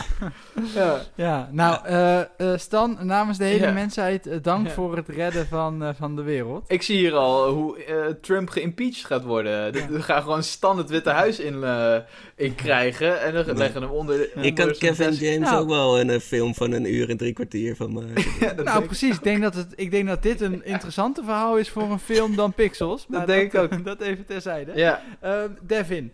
[0.75, 1.01] Ja.
[1.15, 2.27] Ja, nou, eh, eh,
[2.59, 3.73] Stan, namens de hele Ja.
[3.73, 4.73] mensheid, eh, dank Ja.
[4.73, 6.65] voor het redden van, van de wereld.
[6.69, 9.73] Ik zie hier al hoe eh, Trump geïmpeached gaat worden.
[9.73, 9.89] Ja.
[9.89, 11.97] We gaan gewoon Stan het Witte Huis in, eh,
[12.37, 13.21] in krijgen.
[13.23, 14.21] En dan leggen hem onder.
[14.23, 15.13] Ik onder kan Kevin.
[15.13, 15.63] James Nou.
[15.63, 18.25] ook wel een film van een uur en drie kwartier van maken.
[18.41, 19.17] Ja, dat Nou, precies.
[19.17, 22.37] Ik denk, dat het, ik denk dat dit een interessanter verhaal is voor een film
[22.37, 23.07] dan Pixels.
[23.09, 23.85] Maar denk ik ook.
[23.85, 24.73] Dat even terzijde.
[24.75, 25.03] Ja.
[25.21, 26.13] Ehm, Devin.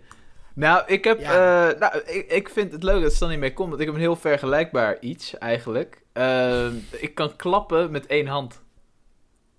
[0.57, 1.21] Nou, ik heb.
[1.21, 1.69] Ja.
[1.71, 3.69] eh, nou, ik, ik vind het leuk dat niet mee komt.
[3.69, 6.03] Want ik heb een heel vergelijkbaar iets eigenlijk.
[6.13, 8.63] Eh, ik kan klappen met één hand.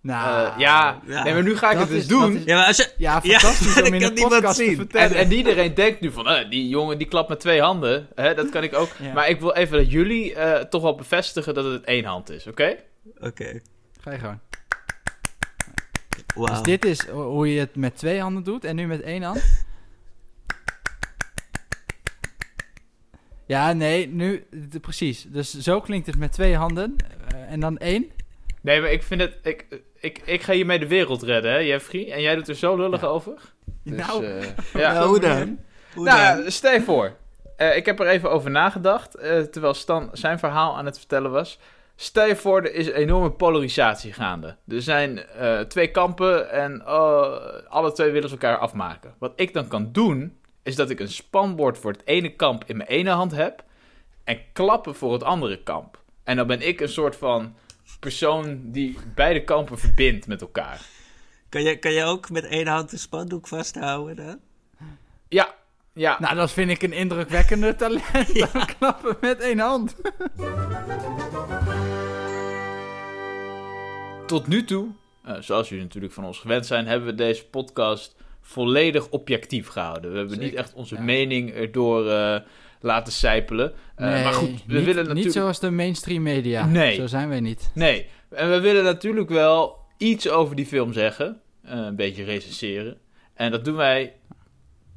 [0.02, 1.02] Nou, Eh, ja.
[1.06, 1.24] ja.
[1.24, 2.36] nee, maar nu ga ik Dat het dus doen.
[2.38, 2.92] is- Ja, maar als je...
[2.98, 4.70] Ja, Ja, fantastisch dat om in kan podcast te zien.
[4.72, 5.18] En, vertellen.
[5.18, 8.08] en iedereen denkt nu van, eh, die jongen die klapt met twee handen.
[8.16, 8.90] Hè, dat kan ik ook.
[9.00, 9.14] Ja.
[9.14, 12.48] Maar ik wil even dat jullie eh, toch wel bevestigen dat het één hand is,
[12.48, 12.76] oké?
[13.20, 13.60] Oké,
[14.02, 14.40] Ga je gang.
[16.36, 16.48] wauw.
[16.48, 19.22] Dus dit is ho- hoe je het met twee handen doet en nu met één
[19.24, 19.44] hand.
[23.48, 24.46] Ja, nee, nu,
[24.82, 25.24] precies.
[25.30, 26.96] Dus zo klinkt het met twee handen
[27.34, 28.06] eh, en dan één.
[28.62, 29.38] Nee, maar ik vind het...
[29.44, 29.66] Ik,
[30.00, 32.12] ik, ik ga hiermee de wereld redden, hè, Jeffrey?
[32.12, 33.08] En jij doet er zo lullig Ja.
[33.08, 33.34] over?
[33.84, 34.42] Dus, nou, eh,
[34.82, 35.06] Ja, ja.
[35.08, 35.60] hoe dan?
[35.94, 36.52] Hoe Nou, dan?
[36.52, 37.16] stel je voor.
[37.58, 41.32] Eh, ik heb er even over nagedacht, eh, terwijl Stan zijn verhaal aan het vertellen
[41.32, 41.60] was.
[41.96, 44.56] Stel je voor, er is een enorme polarisatie gaande.
[44.68, 47.32] Er zijn eh, twee kampen en eh,
[47.68, 49.14] alle twee willen ze elkaar afmaken.
[49.20, 52.78] Wat ik dan kan doen, is dat ik een spanbord voor het ene kamp in
[52.78, 53.64] mijn ene hand heb
[54.24, 56.02] en klappen voor het andere kamp.
[56.24, 57.56] En dan ben ik een soort van
[58.00, 60.82] persoon die beide kampen verbindt met elkaar.
[61.50, 64.40] Kan je, kan je ook met één hand de spandoek vasthouden dan?
[65.28, 65.56] Ja,
[65.94, 66.18] ja.
[66.20, 68.50] nou, dat vind ik een indrukwekkende talent.
[68.78, 69.96] Klappen met één hand.
[74.26, 74.88] Tot nu toe,
[75.24, 78.16] eh, zoals jullie natuurlijk van ons gewend zijn, hebben we deze podcast
[78.48, 80.12] volledig objectief gehouden.
[80.12, 81.02] We hebben Zeker, niet echt onze ja.
[81.02, 82.40] mening erdoor eh,
[82.82, 83.74] laten sijpelen.
[83.96, 85.24] Eh, nee, maar goed, we niet, willen natuurlijk...
[85.26, 86.66] niet zoals de mainstream media.
[86.66, 86.96] Nee.
[86.96, 87.72] Zo zijn wij niet.
[87.74, 91.42] Nee, en we willen natuurlijk wel iets over die film zeggen.
[91.64, 92.98] eh, een beetje recenseren.
[93.34, 94.14] En dat doen wij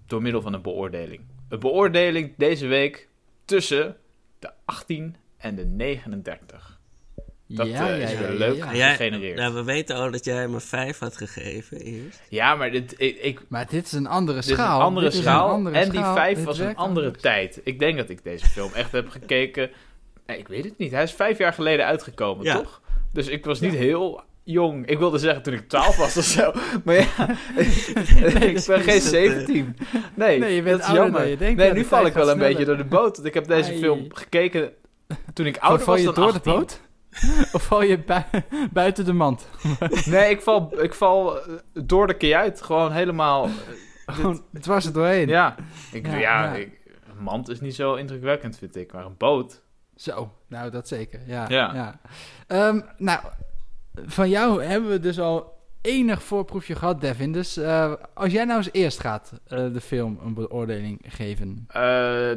[0.07, 1.21] door middel van een beoordeling.
[1.49, 3.09] Een beoordeling deze week
[3.45, 3.97] tussen
[4.39, 6.70] de 18 en de 39.
[7.53, 8.57] Dat eh, is weer leuk.
[8.57, 8.75] ja.
[8.75, 9.37] Jij- gegenereerd.
[9.39, 12.21] Nou, we weten al dat jij hem een vijf had gegeven eerst.
[12.29, 14.79] Ja, maar dit, ik, ik, Maar dit is een andere Dit is schaal.
[14.79, 15.49] een andere Dit is een schaal.
[15.49, 16.15] andere en die schaal.
[16.15, 17.23] vijf Dit was een andere anders.
[17.23, 17.61] tijd.
[17.65, 19.71] Ik denk dat ik deze film echt heb gekeken.
[20.27, 20.91] Nee, ik weet het niet.
[20.93, 22.55] Hij is vijf jaar geleden uitgekomen, Ja.
[22.57, 22.81] toch?
[23.13, 24.87] Dus ik was niet heel jong.
[24.87, 26.53] Ik wilde zeggen toen ik 12 was of zo.
[26.85, 27.07] Maar ja,
[27.57, 29.77] ik ben geen is het, eh, 17.
[30.15, 31.27] Nee, Nee, je bent dat is ouder jammer.
[31.31, 31.57] je denkt.
[31.59, 33.17] Nee, Ja, nu val ik wel een beetje door de boot.
[33.17, 33.79] Want ik heb deze Ai.
[33.79, 34.73] film gekeken
[35.35, 36.43] toen ik ouder val was je dan door 18.
[36.53, 36.81] de boot?
[37.53, 38.25] of val je bui-
[38.73, 39.49] buiten de mand?
[40.05, 42.63] Nee, ik val, ik val eh, door de kajuit.
[42.63, 43.45] Gewoon helemaal...
[43.45, 43.51] eh,
[44.15, 45.29] Gewoon dwars er doorheen.
[45.29, 45.55] ja,
[45.93, 46.79] ik, Ja, ik-
[47.17, 48.93] een mand is niet zo indrukwekkend, vind ik.
[48.93, 49.63] Maar een boot...
[49.97, 51.21] Zo, nou dat zeker.
[51.27, 51.45] Ja.
[51.49, 51.75] Ja.
[51.75, 52.01] ja.
[52.47, 53.21] Ehm, nou,
[54.07, 57.33] van jou hebben we dus al enig voorproefje gehad, Devin.
[57.33, 61.67] Dus eh, als jij nou eens eerst gaat de film een beoordeling geven.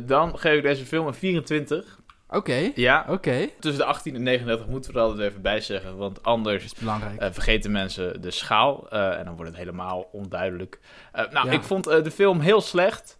[0.06, 2.00] Dan geef ik deze film een 24.
[2.34, 3.48] Oké, Ja, oké.
[3.60, 5.98] tussen de 18 en 39 moeten we er altijd even bij zeggen.
[5.98, 7.20] Want anders is belangrijk.
[7.22, 8.90] eh, vergeten mensen de schaal.
[8.90, 10.80] eh, en dan wordt het helemaal onduidelijk.
[11.12, 11.52] Eh, nou, Ja.
[11.54, 13.20] ik vond de film heel slecht.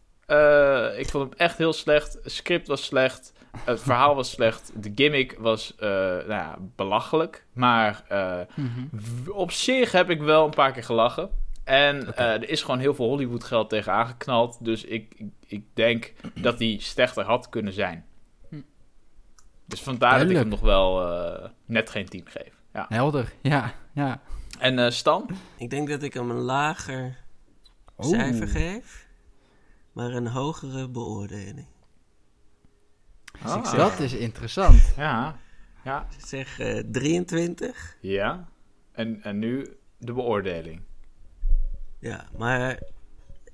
[0.98, 2.14] Ik vond hem echt heel slecht.
[2.24, 3.34] Het script was slecht.
[3.58, 4.72] Het verhaal was slecht.
[4.76, 7.46] De gimmick was nou ja, belachelijk.
[7.54, 8.04] Maar
[8.56, 9.30] Mhm.
[9.32, 11.30] op zich heb ik wel een paar keer gelachen.
[11.64, 14.58] En er is gewoon heel veel Hollywood geld tegen aangeknald.
[14.66, 18.06] Dus ik, ik, ik denk dat die slechter had kunnen zijn.
[19.66, 22.54] Dus vandaar dat ik hem nog wel eh, net geen 10 geef.
[22.74, 22.86] Ja.
[22.90, 23.74] Helder, ja.
[23.94, 24.22] ja.
[24.60, 25.30] En eh, Stan?
[25.58, 27.18] Ik denk dat ik hem een lager
[27.98, 28.10] Oeh.
[28.20, 29.08] cijfer geef,
[29.92, 31.68] maar een hogere beoordeling.
[33.42, 33.76] Ah.
[33.76, 34.94] Dat is interessant.
[34.98, 35.36] Ja.
[35.84, 36.08] Ja.
[36.26, 37.98] Zeg eh 23.
[38.02, 38.48] Ja.
[38.92, 40.82] En, en nu de beoordeling.
[42.00, 42.80] Ja, maar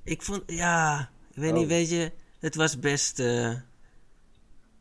[0.03, 1.57] ik vond, ja, ik weet Oh.
[1.57, 3.19] niet, weet je, het was best.
[3.19, 3.53] eh,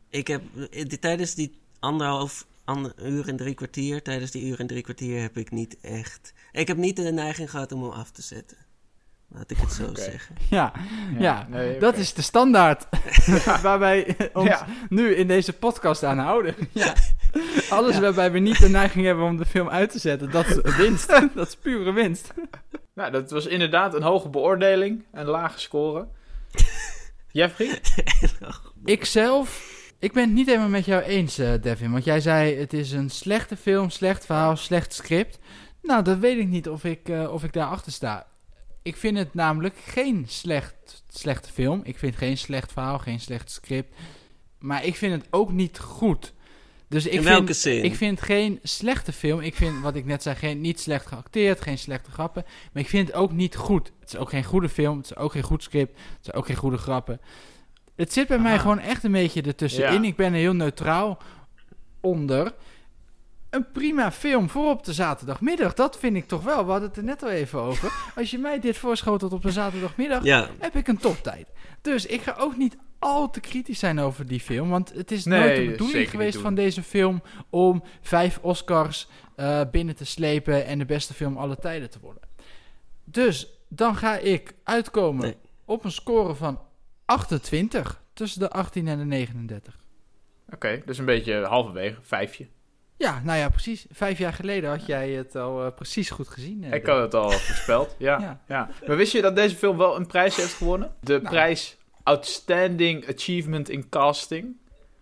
[0.09, 0.41] ik heb
[0.71, 4.81] eh, die- tijdens die anderhalf ander, uur en drie kwartier, tijdens die uur en drie
[4.81, 6.33] kwartier heb ik niet echt.
[6.51, 8.57] Ik heb niet de neiging gehad om hem af te zetten.
[9.31, 10.35] Laat ik het zo zeggen.
[10.49, 10.73] Ja,
[11.19, 12.87] ja, nee, dat is de standaard
[13.61, 14.65] waar wij ons Ja.
[14.89, 16.55] nu in deze podcast aan houden.
[16.71, 16.93] Ja.
[17.69, 20.75] Alles waarbij we niet de neiging hebben om de film uit te zetten, dat is
[20.77, 21.07] winst.
[21.35, 22.33] dat is pure winst.
[22.93, 25.03] Nou, dat was inderdaad een hoge beoordeling.
[25.11, 26.07] Een lage score.
[27.31, 27.81] Jeffrey?
[28.85, 31.91] Ik zelf, ik ben het niet helemaal met jou eens, eh, Devin.
[31.91, 35.39] Want jij zei, het is een slechte film, slecht verhaal, slecht script.
[35.81, 38.27] Nou, dat weet ik niet of ik, eh, of ik daarachter sta.
[38.81, 41.81] Ik vind het namelijk geen slecht, slechte film.
[41.83, 43.95] Ik vind geen slecht verhaal, geen slecht script.
[44.59, 46.33] Maar ik vind het ook niet goed.
[46.87, 47.83] Dus ik In vind, welke zin?
[47.83, 49.39] Ik vind geen slechte film.
[49.39, 52.45] Ik vind, wat ik net zei, geen, niet slecht geacteerd, geen slechte grappen.
[52.73, 53.91] Maar ik vind het ook niet goed.
[53.99, 56.45] Het is ook geen goede film, het is ook geen goed script, het zijn ook
[56.45, 57.19] geen goede grappen.
[57.99, 60.01] Het zit bij mij gewoon echt een beetje ertussenin.
[60.01, 60.07] Ja.
[60.07, 61.17] Ik ben er heel neutraal
[62.01, 62.53] onder.
[63.49, 65.73] Een prima film voor op de zaterdagmiddag.
[65.73, 66.65] Dat vind ik toch wel.
[66.65, 67.91] We hadden het er net al even over.
[68.15, 71.47] Als je mij dit voorschotelt op een zaterdagmiddag, Ja, heb ik een toptijd.
[71.81, 74.69] Dus ik ga ook niet al te kritisch zijn over die film.
[74.69, 79.61] Want het is Nee, nooit de bedoeling geweest van deze film om vijf Oscars eh,
[79.71, 82.21] binnen te slepen en de beste film aller tijden te worden.
[83.03, 85.35] Dus dan ga ik uitkomen Nee.
[85.65, 86.59] op een score van
[87.09, 89.77] 28 tussen de 18 en de 39.
[90.53, 91.99] Oké, dus een beetje halverwege.
[92.01, 92.47] Vijfje.
[92.97, 93.85] Ja, nou ja, precies.
[93.91, 96.63] Vijf jaar geleden had jij het al eh, precies goed gezien.
[96.63, 97.95] eh, Ik had het al voorspeld.
[97.97, 98.41] Ja, Ja.
[98.47, 98.69] ja.
[98.87, 100.93] Maar wist je dat deze film wel een prijs heeft gewonnen?
[100.99, 101.23] De Nou.
[101.35, 104.57] prijs Outstanding Achievement in Casting.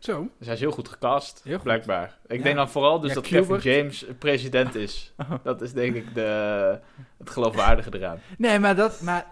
[0.08, 0.28] Zo.
[0.38, 1.64] Dus hij is heel goed gecast, Heel goed.
[1.64, 2.18] blijkbaar.
[2.28, 2.44] Ik Ja.
[2.44, 3.28] denk dan vooral dus Ja, dat.
[3.28, 5.14] Kevin James president is.
[5.18, 5.32] Oh.
[5.44, 6.80] Dat is denk ik de,
[7.18, 8.20] het geloofwaardige eraan.
[8.38, 9.02] Nee, maar dat.
[9.02, 9.28] Maar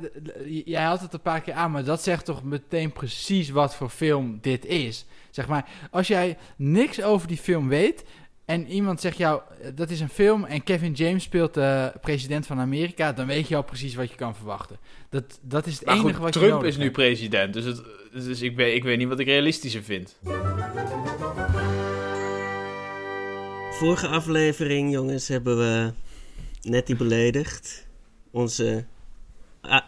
[0.66, 3.90] jij had het een paar keer aan, maar dat zegt toch meteen precies wat voor
[3.90, 5.06] film dit is.
[5.30, 8.04] Zeg maar, als jij niks over die film weet.
[8.46, 9.42] En iemand zegt jou,
[9.76, 13.56] dat is een film en Kevin James speelt de president van Amerika, dan weet je
[13.56, 14.78] al precies wat je kan verwachten.
[15.10, 16.96] Dat, dat is het Maar enige goed, wat je Trump is nu hebt.
[16.96, 17.82] president, dus, het,
[18.12, 20.16] dus ik, weet, ik weet niet wat ik realistischer vind.
[23.72, 25.94] vorige aflevering, jongens, hebben we
[26.62, 27.88] Nettie beledigd.
[28.32, 28.86] Onze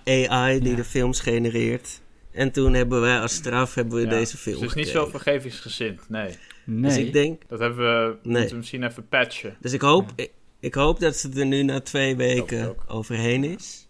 [0.05, 0.75] AI die Ja.
[0.75, 2.01] de films genereert.
[2.31, 4.09] En toen hebben wij als straf hebben we Ja.
[4.09, 4.91] deze film is niet gekeken.
[4.91, 6.35] zo vergevingsgezind, nee.
[6.69, 6.81] Nee.
[6.81, 8.31] Dus ik denk, Dat hebben we Nee.
[8.33, 9.55] moeten we misschien even patchen.
[9.59, 13.87] dus ik hoop, ik, ik hoop dat ze er nu na twee weken overheen is.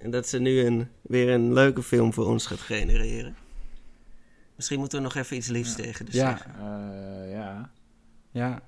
[0.00, 3.36] En dat ze nu een, weer een leuke film voor ons gaat genereren.
[4.56, 6.28] Misschien moeten we nog even iets liefs tegen de Ja.
[6.28, 6.54] zeggen.
[6.58, 7.70] Eh, ja.
[8.30, 8.60] Ja.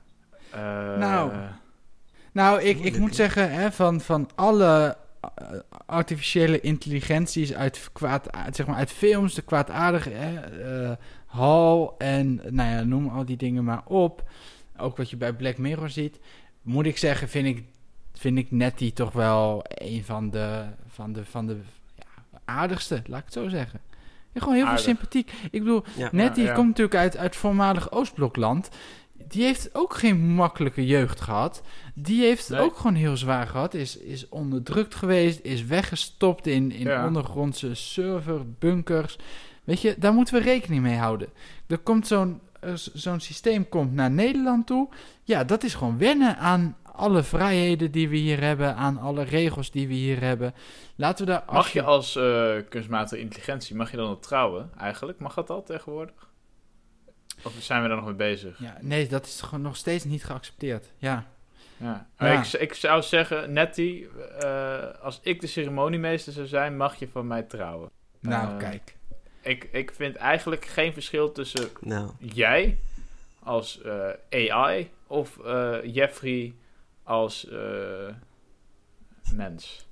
[0.51, 1.33] Eh, Nou.
[2.33, 4.97] Nou, ik, ik moet zeggen, hè, van, van alle
[5.87, 10.41] artificiële intelligenties uit, kwaad, zeg maar uit films, de kwaadaardige, hè,
[10.91, 14.23] eh, Hal en nou ja, noem al die dingen maar op.
[14.77, 16.21] Ook wat je bij Black Mirror ziet.
[16.63, 17.65] Moet ik zeggen, vind ik,
[18.15, 21.57] vind ik Nettie toch wel een van de, van de, van de
[21.95, 23.81] ja, aardigste, laat ik het zo zeggen.
[24.33, 24.83] Ja, gewoon heel Aardig.
[24.85, 25.33] veel sympathiek.
[25.51, 26.09] Ik bedoel, Ja.
[26.13, 28.69] Nettie komt natuurlijk uit, uit voormalig Oostblokland.
[29.29, 31.62] Die heeft ook geen makkelijke jeugd gehad.
[31.95, 32.61] Die heeft Nee.
[32.61, 33.75] ook gewoon heel zwaar gehad.
[33.75, 35.41] Is, is onderdrukt geweest.
[35.43, 37.07] Is weggestopt in, in Ja.
[37.07, 39.19] ondergrondse serverbunkers.
[39.64, 41.29] Weet je, daar moeten we rekening mee houden.
[41.67, 44.88] Er komt zo'n eh, zo'n systeem komt naar Nederland toe.
[45.25, 48.77] Ja, dat is gewoon wennen aan alle vrijheden die we hier hebben.
[48.77, 50.55] Aan alle regels die we hier hebben.
[50.97, 51.43] Laten we daar...
[51.53, 55.19] Mag je als eh, kunstmatige intelligentie, mag je dan op trouwen eigenlijk?
[55.19, 56.28] Mag dat al tegenwoordig?
[57.42, 58.59] Of zijn we daar nog mee bezig?
[58.59, 60.87] Ja, nee, dat is gewoon nog steeds niet geaccepteerd.
[60.98, 61.27] Ja.
[61.77, 62.07] Ja.
[62.18, 62.40] Ja.
[62.42, 64.09] Ik, ik zou zeggen, Nettie,
[64.40, 67.90] eh, als ik de ceremoniemeester zou zijn, mag je van mij trouwen.
[68.20, 68.96] Nou, Eh, kijk.
[69.40, 72.79] Ik, ik vind eigenlijk geen verschil tussen Nou, jij
[73.42, 73.81] als
[74.31, 76.55] eh, AI of eh, Jeffrey
[77.03, 77.59] als eh,
[79.35, 79.87] mens.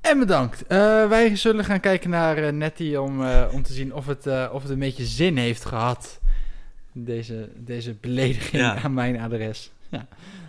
[0.00, 0.66] En bedankt.
[0.66, 4.50] Eh, wij zullen gaan kijken naar Nettie om, eh, om te zien of het, eh,
[4.52, 6.19] of het een beetje zin heeft gehad.
[6.92, 8.82] Deze, deze belediging Ja.
[8.82, 9.70] aan mijn adres.
[9.88, 10.06] Ja,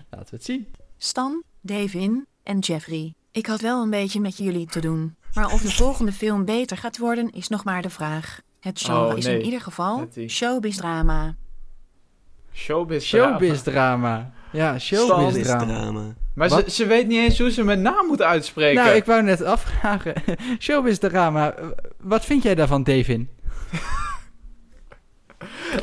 [0.09, 0.67] laten we het zien.
[0.97, 3.13] Stan, Davin en Jeffrey.
[3.31, 5.15] Ik had wel een beetje met jullie te doen.
[5.33, 8.41] Maar of de volgende film beter gaat worden is nog maar de vraag.
[8.59, 9.39] Het genre Oh, is nee.
[9.39, 10.29] in ieder geval Nettie.
[10.29, 11.35] showbiz drama.
[12.53, 13.05] Showbiz.
[13.05, 14.31] Showbiz drama.
[14.51, 15.65] Ja, showbiz is drama.
[15.65, 16.15] drama.
[16.35, 18.83] Maar ze, ze weet niet eens hoe ze mijn naam moet uitspreken.
[18.83, 20.13] Nou, ik wou net afvragen.
[20.59, 21.51] showbiz drama.
[21.53, 21.65] eh,
[21.97, 23.29] Wat vind jij daarvan, Devin?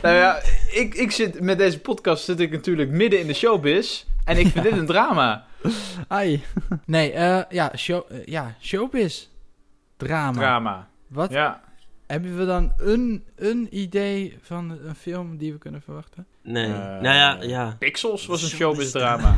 [0.02, 0.40] Nou ja,
[0.72, 4.04] ik, ik zit, met deze podcast zit ik natuurlijk midden in de showbiz.
[4.24, 5.46] En ik vind dit een drama.
[6.08, 6.42] Ai.
[6.86, 9.26] Nee, eh, ja, show, eh, ja, showbiz.
[9.96, 10.32] Drama.
[10.32, 10.88] Drama.
[11.06, 11.60] Wat Ja.
[12.06, 16.26] hebben we dan een, een idee van een film die we kunnen verwachten?
[16.42, 16.64] Nee.
[16.72, 17.76] Eh, nou ja, ja.
[17.78, 19.34] Pixels was een Showbiz drama.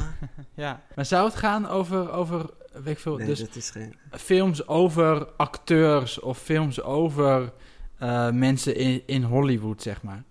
[0.55, 0.81] Ja.
[0.95, 3.95] Maar zou het gaan over, over weet ik veel, Nee, dus dat is geen...
[4.11, 7.53] films over acteurs of films over
[7.99, 10.23] eh, mensen in, in Hollywood, zeg maar?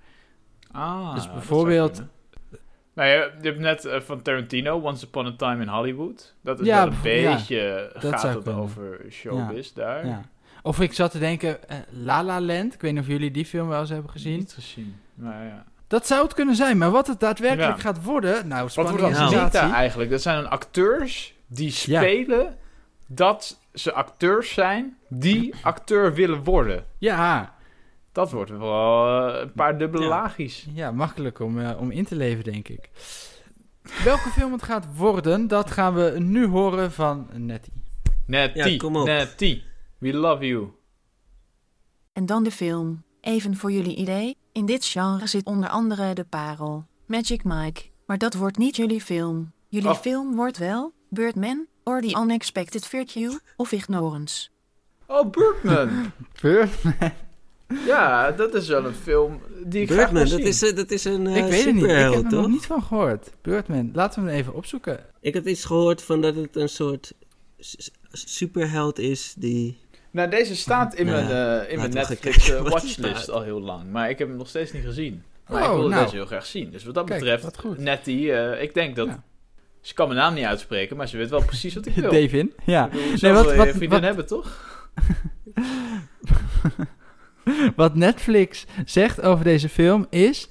[0.71, 2.03] Ah, Dus dat bijvoorbeeld-.
[2.93, 6.35] Nou, je, je hebt net eh, van Tarantino, Once Upon a Time in Hollywood.
[6.43, 8.61] Dat is Ja, wel een ja, beetje, dat gaat het kunnen.
[8.61, 10.05] over showbiz daar.
[10.07, 10.21] Ja.
[10.63, 13.45] Of ik zat te denken, eh, La La Land, ik weet niet of jullie die
[13.45, 14.37] film wel eens hebben gezien.
[14.37, 14.95] Niet gezien.
[15.13, 15.65] Maar ja.
[15.87, 17.81] Dat zou het kunnen zijn, maar wat het daadwerkelijk Ja.
[17.81, 19.73] gaat worden, nou, Wat wordt dan Nou.
[19.73, 20.09] Eigenlijk?
[20.09, 21.99] Dat zijn dan acteurs die Ja.
[22.01, 22.57] spelen
[23.07, 26.85] dat ze acteurs zijn die acteur willen worden.
[26.97, 27.53] Ja,
[28.11, 30.09] Dat wordt wel eh, een paar dubbele Ja.
[30.09, 30.67] laagjes.
[30.73, 32.89] ja, makkelijk om, eh, om in te leven, denk ik.
[34.03, 37.73] Welke film het gaat worden, dat gaan we nu horen van Nettie.
[38.25, 39.05] Net Ja, kom op.
[39.97, 40.67] We love you.
[42.13, 43.03] En dan de film.
[43.21, 48.17] Even voor jullie idee, in dit genre zit onder andere De Parel, Magic Mike, maar
[48.17, 49.51] dat wordt niet jullie film.
[49.67, 49.95] Jullie Oh.
[49.95, 54.49] film wordt wel Birdman, or The Unexpected Virtue, of Ignorance.
[55.07, 56.11] Oh, Birdman.
[57.85, 60.39] ja, dat is wel een film die ik graag wil dat zien.
[60.39, 62.65] is, eh, dat is een eh ik weet het niet, ik heb er nog niet
[62.65, 63.29] van gehoord.
[63.41, 64.99] Birdman, laten we hem even opzoeken.
[65.21, 67.13] Ik had iets gehoord van dat het een soort
[68.11, 69.77] superheld is die...
[70.11, 73.91] Nou, deze staat in Nou mijn, eh, in mijn Netflix eh, watchlist al heel lang.
[73.91, 75.23] Maar ik heb hem nog steeds niet gezien.
[75.47, 76.03] Maar Oh, ik wil nou.
[76.03, 76.71] deze heel graag zien.
[76.71, 77.77] Dus wat dat Kijk, betreft, wat goed.
[77.77, 79.07] Nettie, eh, ik denk dat...
[79.07, 79.23] Ja.
[79.81, 82.11] Ze kan mijn naam niet uitspreken, maar ze weet wel precies wat ik wil.
[82.11, 82.85] Davin, ja.
[82.85, 84.57] Ik bedoel, Nee, zo wat- wil je wat- een vriendin wat- hebben, toch?
[87.75, 90.49] Wat Netflix zegt over deze film is...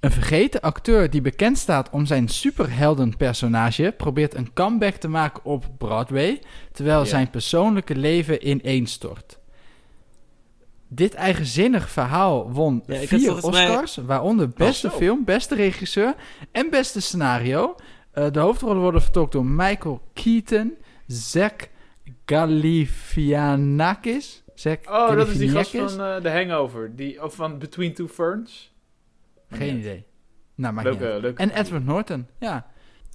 [0.00, 3.94] Een vergeten acteur die bekend staat om zijn superheldenpersonage...
[3.96, 6.40] probeert een comeback te maken op Broadway...
[6.72, 7.04] terwijl Ja.
[7.04, 9.38] zijn persoonlijke leven ineenstort.
[10.88, 13.96] Dit eigenzinnig verhaal won Ja, vier mij- Oscars...
[13.96, 14.96] waaronder beste zo.
[14.96, 16.14] film, beste regisseur
[16.52, 17.74] en beste scenario.
[18.12, 20.74] Eh, de hoofdrollen worden vertolkt door Michael Keaton...
[21.06, 21.68] Zack
[22.26, 24.42] Galifianakis...
[24.60, 26.96] Zack Oh, dat is die gast van eh The Hangover.
[26.96, 28.72] Die, of van Between Two Ferns.
[29.50, 30.04] Geen idee.
[30.54, 31.04] Nou, maakt niet uit.
[31.08, 31.42] Leuke, leuke.
[31.42, 32.66] En Edward Norton, ja.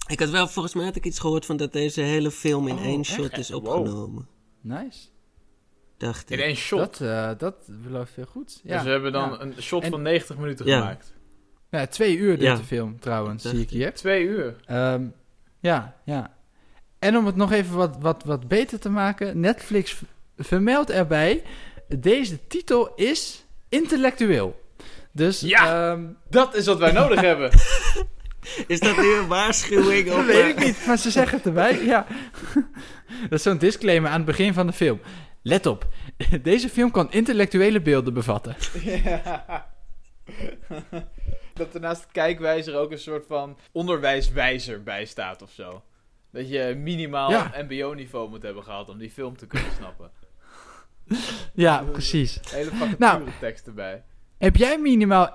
[0.08, 2.74] Ik had wel, volgens mij had ik iets gehoord van dat deze hele film in
[2.76, 3.08] Oh, één echt?
[3.10, 3.66] shot is Wow.
[3.66, 4.28] opgenomen.
[4.60, 5.08] Nice.
[5.96, 6.44] Dacht In ik.
[6.44, 6.78] één shot.
[6.98, 8.60] Dat, eh, dat belooft veel goed.
[8.62, 8.74] Ja.
[8.74, 9.40] Dus we hebben dan Ja.
[9.40, 10.78] een shot En- van 90 minuten Ja.
[10.78, 11.14] gemaakt.
[11.70, 12.56] Ja, twee uur duurt Ja.
[12.56, 13.94] de film trouwens, zie ik hier.
[13.94, 14.56] Twee uur.
[14.66, 15.06] Ehm,
[15.60, 16.34] ja, ja.
[16.98, 20.02] En om het nog even wat, wat, wat beter te maken, Netflix
[20.36, 21.42] v- vermeldt erbij,
[21.88, 24.60] deze titel is intellectueel.
[25.12, 25.90] Dus, Ja!
[25.92, 27.50] ehm, Dat is wat wij nodig hebben.
[28.66, 30.08] Is dat nu een waarschuwing?
[30.08, 32.06] dat weet ik niet, maar ze zeggen het erbij, ja.
[33.22, 35.00] Dat is zo'n disclaimer aan het begin van de film.
[35.42, 35.86] Let op,
[36.42, 38.56] deze film kan intellectuele beelden bevatten.
[38.82, 39.66] Ja.
[41.54, 45.82] dat er naast de kijkwijzer ook een soort van onderwijswijzer bij staat of zo.
[46.32, 47.52] Dat je minimaal Ja.
[47.62, 50.10] mbo-niveau moet hebben gehad om die film te kunnen snappen.
[51.54, 52.40] Ja, precies.
[52.50, 53.22] Hele Nou.
[53.40, 54.02] tekst erbij.
[54.38, 55.30] Heb jij minimaal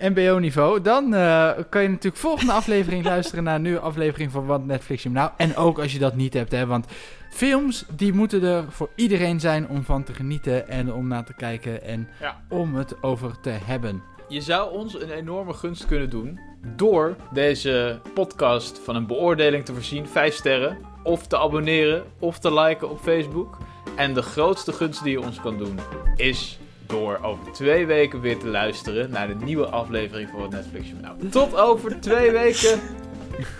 [0.00, 4.64] mbo-niveau, dan eh, kan je natuurlijk volgende aflevering luisteren naar een nieuwe aflevering van Wat
[4.64, 5.30] Netflix je nou.
[5.36, 6.86] En ook als je dat niet hebt, hè, want
[7.30, 11.34] films die moeten er voor iedereen zijn om van te genieten en om naar te
[11.34, 12.40] kijken en Ja.
[12.48, 14.02] om het over te hebben.
[14.28, 16.40] Je zou ons een enorme gunst kunnen doen
[16.76, 22.54] door deze podcast van een beoordeling te voorzien, 5 sterren, of te abonneren of te
[22.54, 23.58] liken op Facebook.
[24.00, 25.78] En de grootste gunst die je ons kan doen
[26.16, 30.88] is door over twee weken weer te luisteren naar de nieuwe aflevering van het Netflix
[30.88, 31.14] Journaal.
[31.30, 32.80] Tot over twee weken.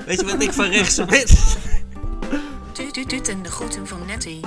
[0.06, 1.26] Weet je wat ik van rechts ben?
[2.72, 4.40] Tuut tuut tuut en de groeten van Nettie.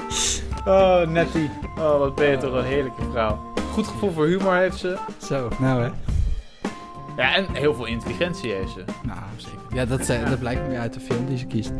[0.65, 1.49] Oh, Nettie.
[1.77, 3.53] Oh, wat ben je toch een heerlijke vrouw.
[3.71, 4.97] Goed gevoel voor humor heeft ze.
[5.27, 5.89] Zo, nou hè.
[7.17, 8.83] Ja, en heel veel intelligentie heeft ze.
[9.03, 9.59] Nou, zeker.
[9.73, 11.71] Ja, dat, zei- dat blijkt meer uit de film die ze kiest.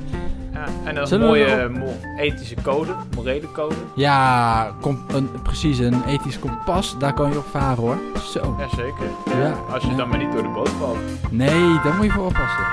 [0.54, 3.76] Ja, en een Zullen we mooie mo- ethische code, morele code.
[3.96, 7.98] Ja, kom, een, precies, een ethisch kompas, daar kan je op varen hoor.
[8.32, 8.56] Zo.
[8.60, 9.08] Jazeker.
[9.40, 9.96] Ja, Als je ja.
[9.96, 10.98] dan maar niet door de boot valt.
[11.30, 12.64] Nee, daar moet je voor oppassen.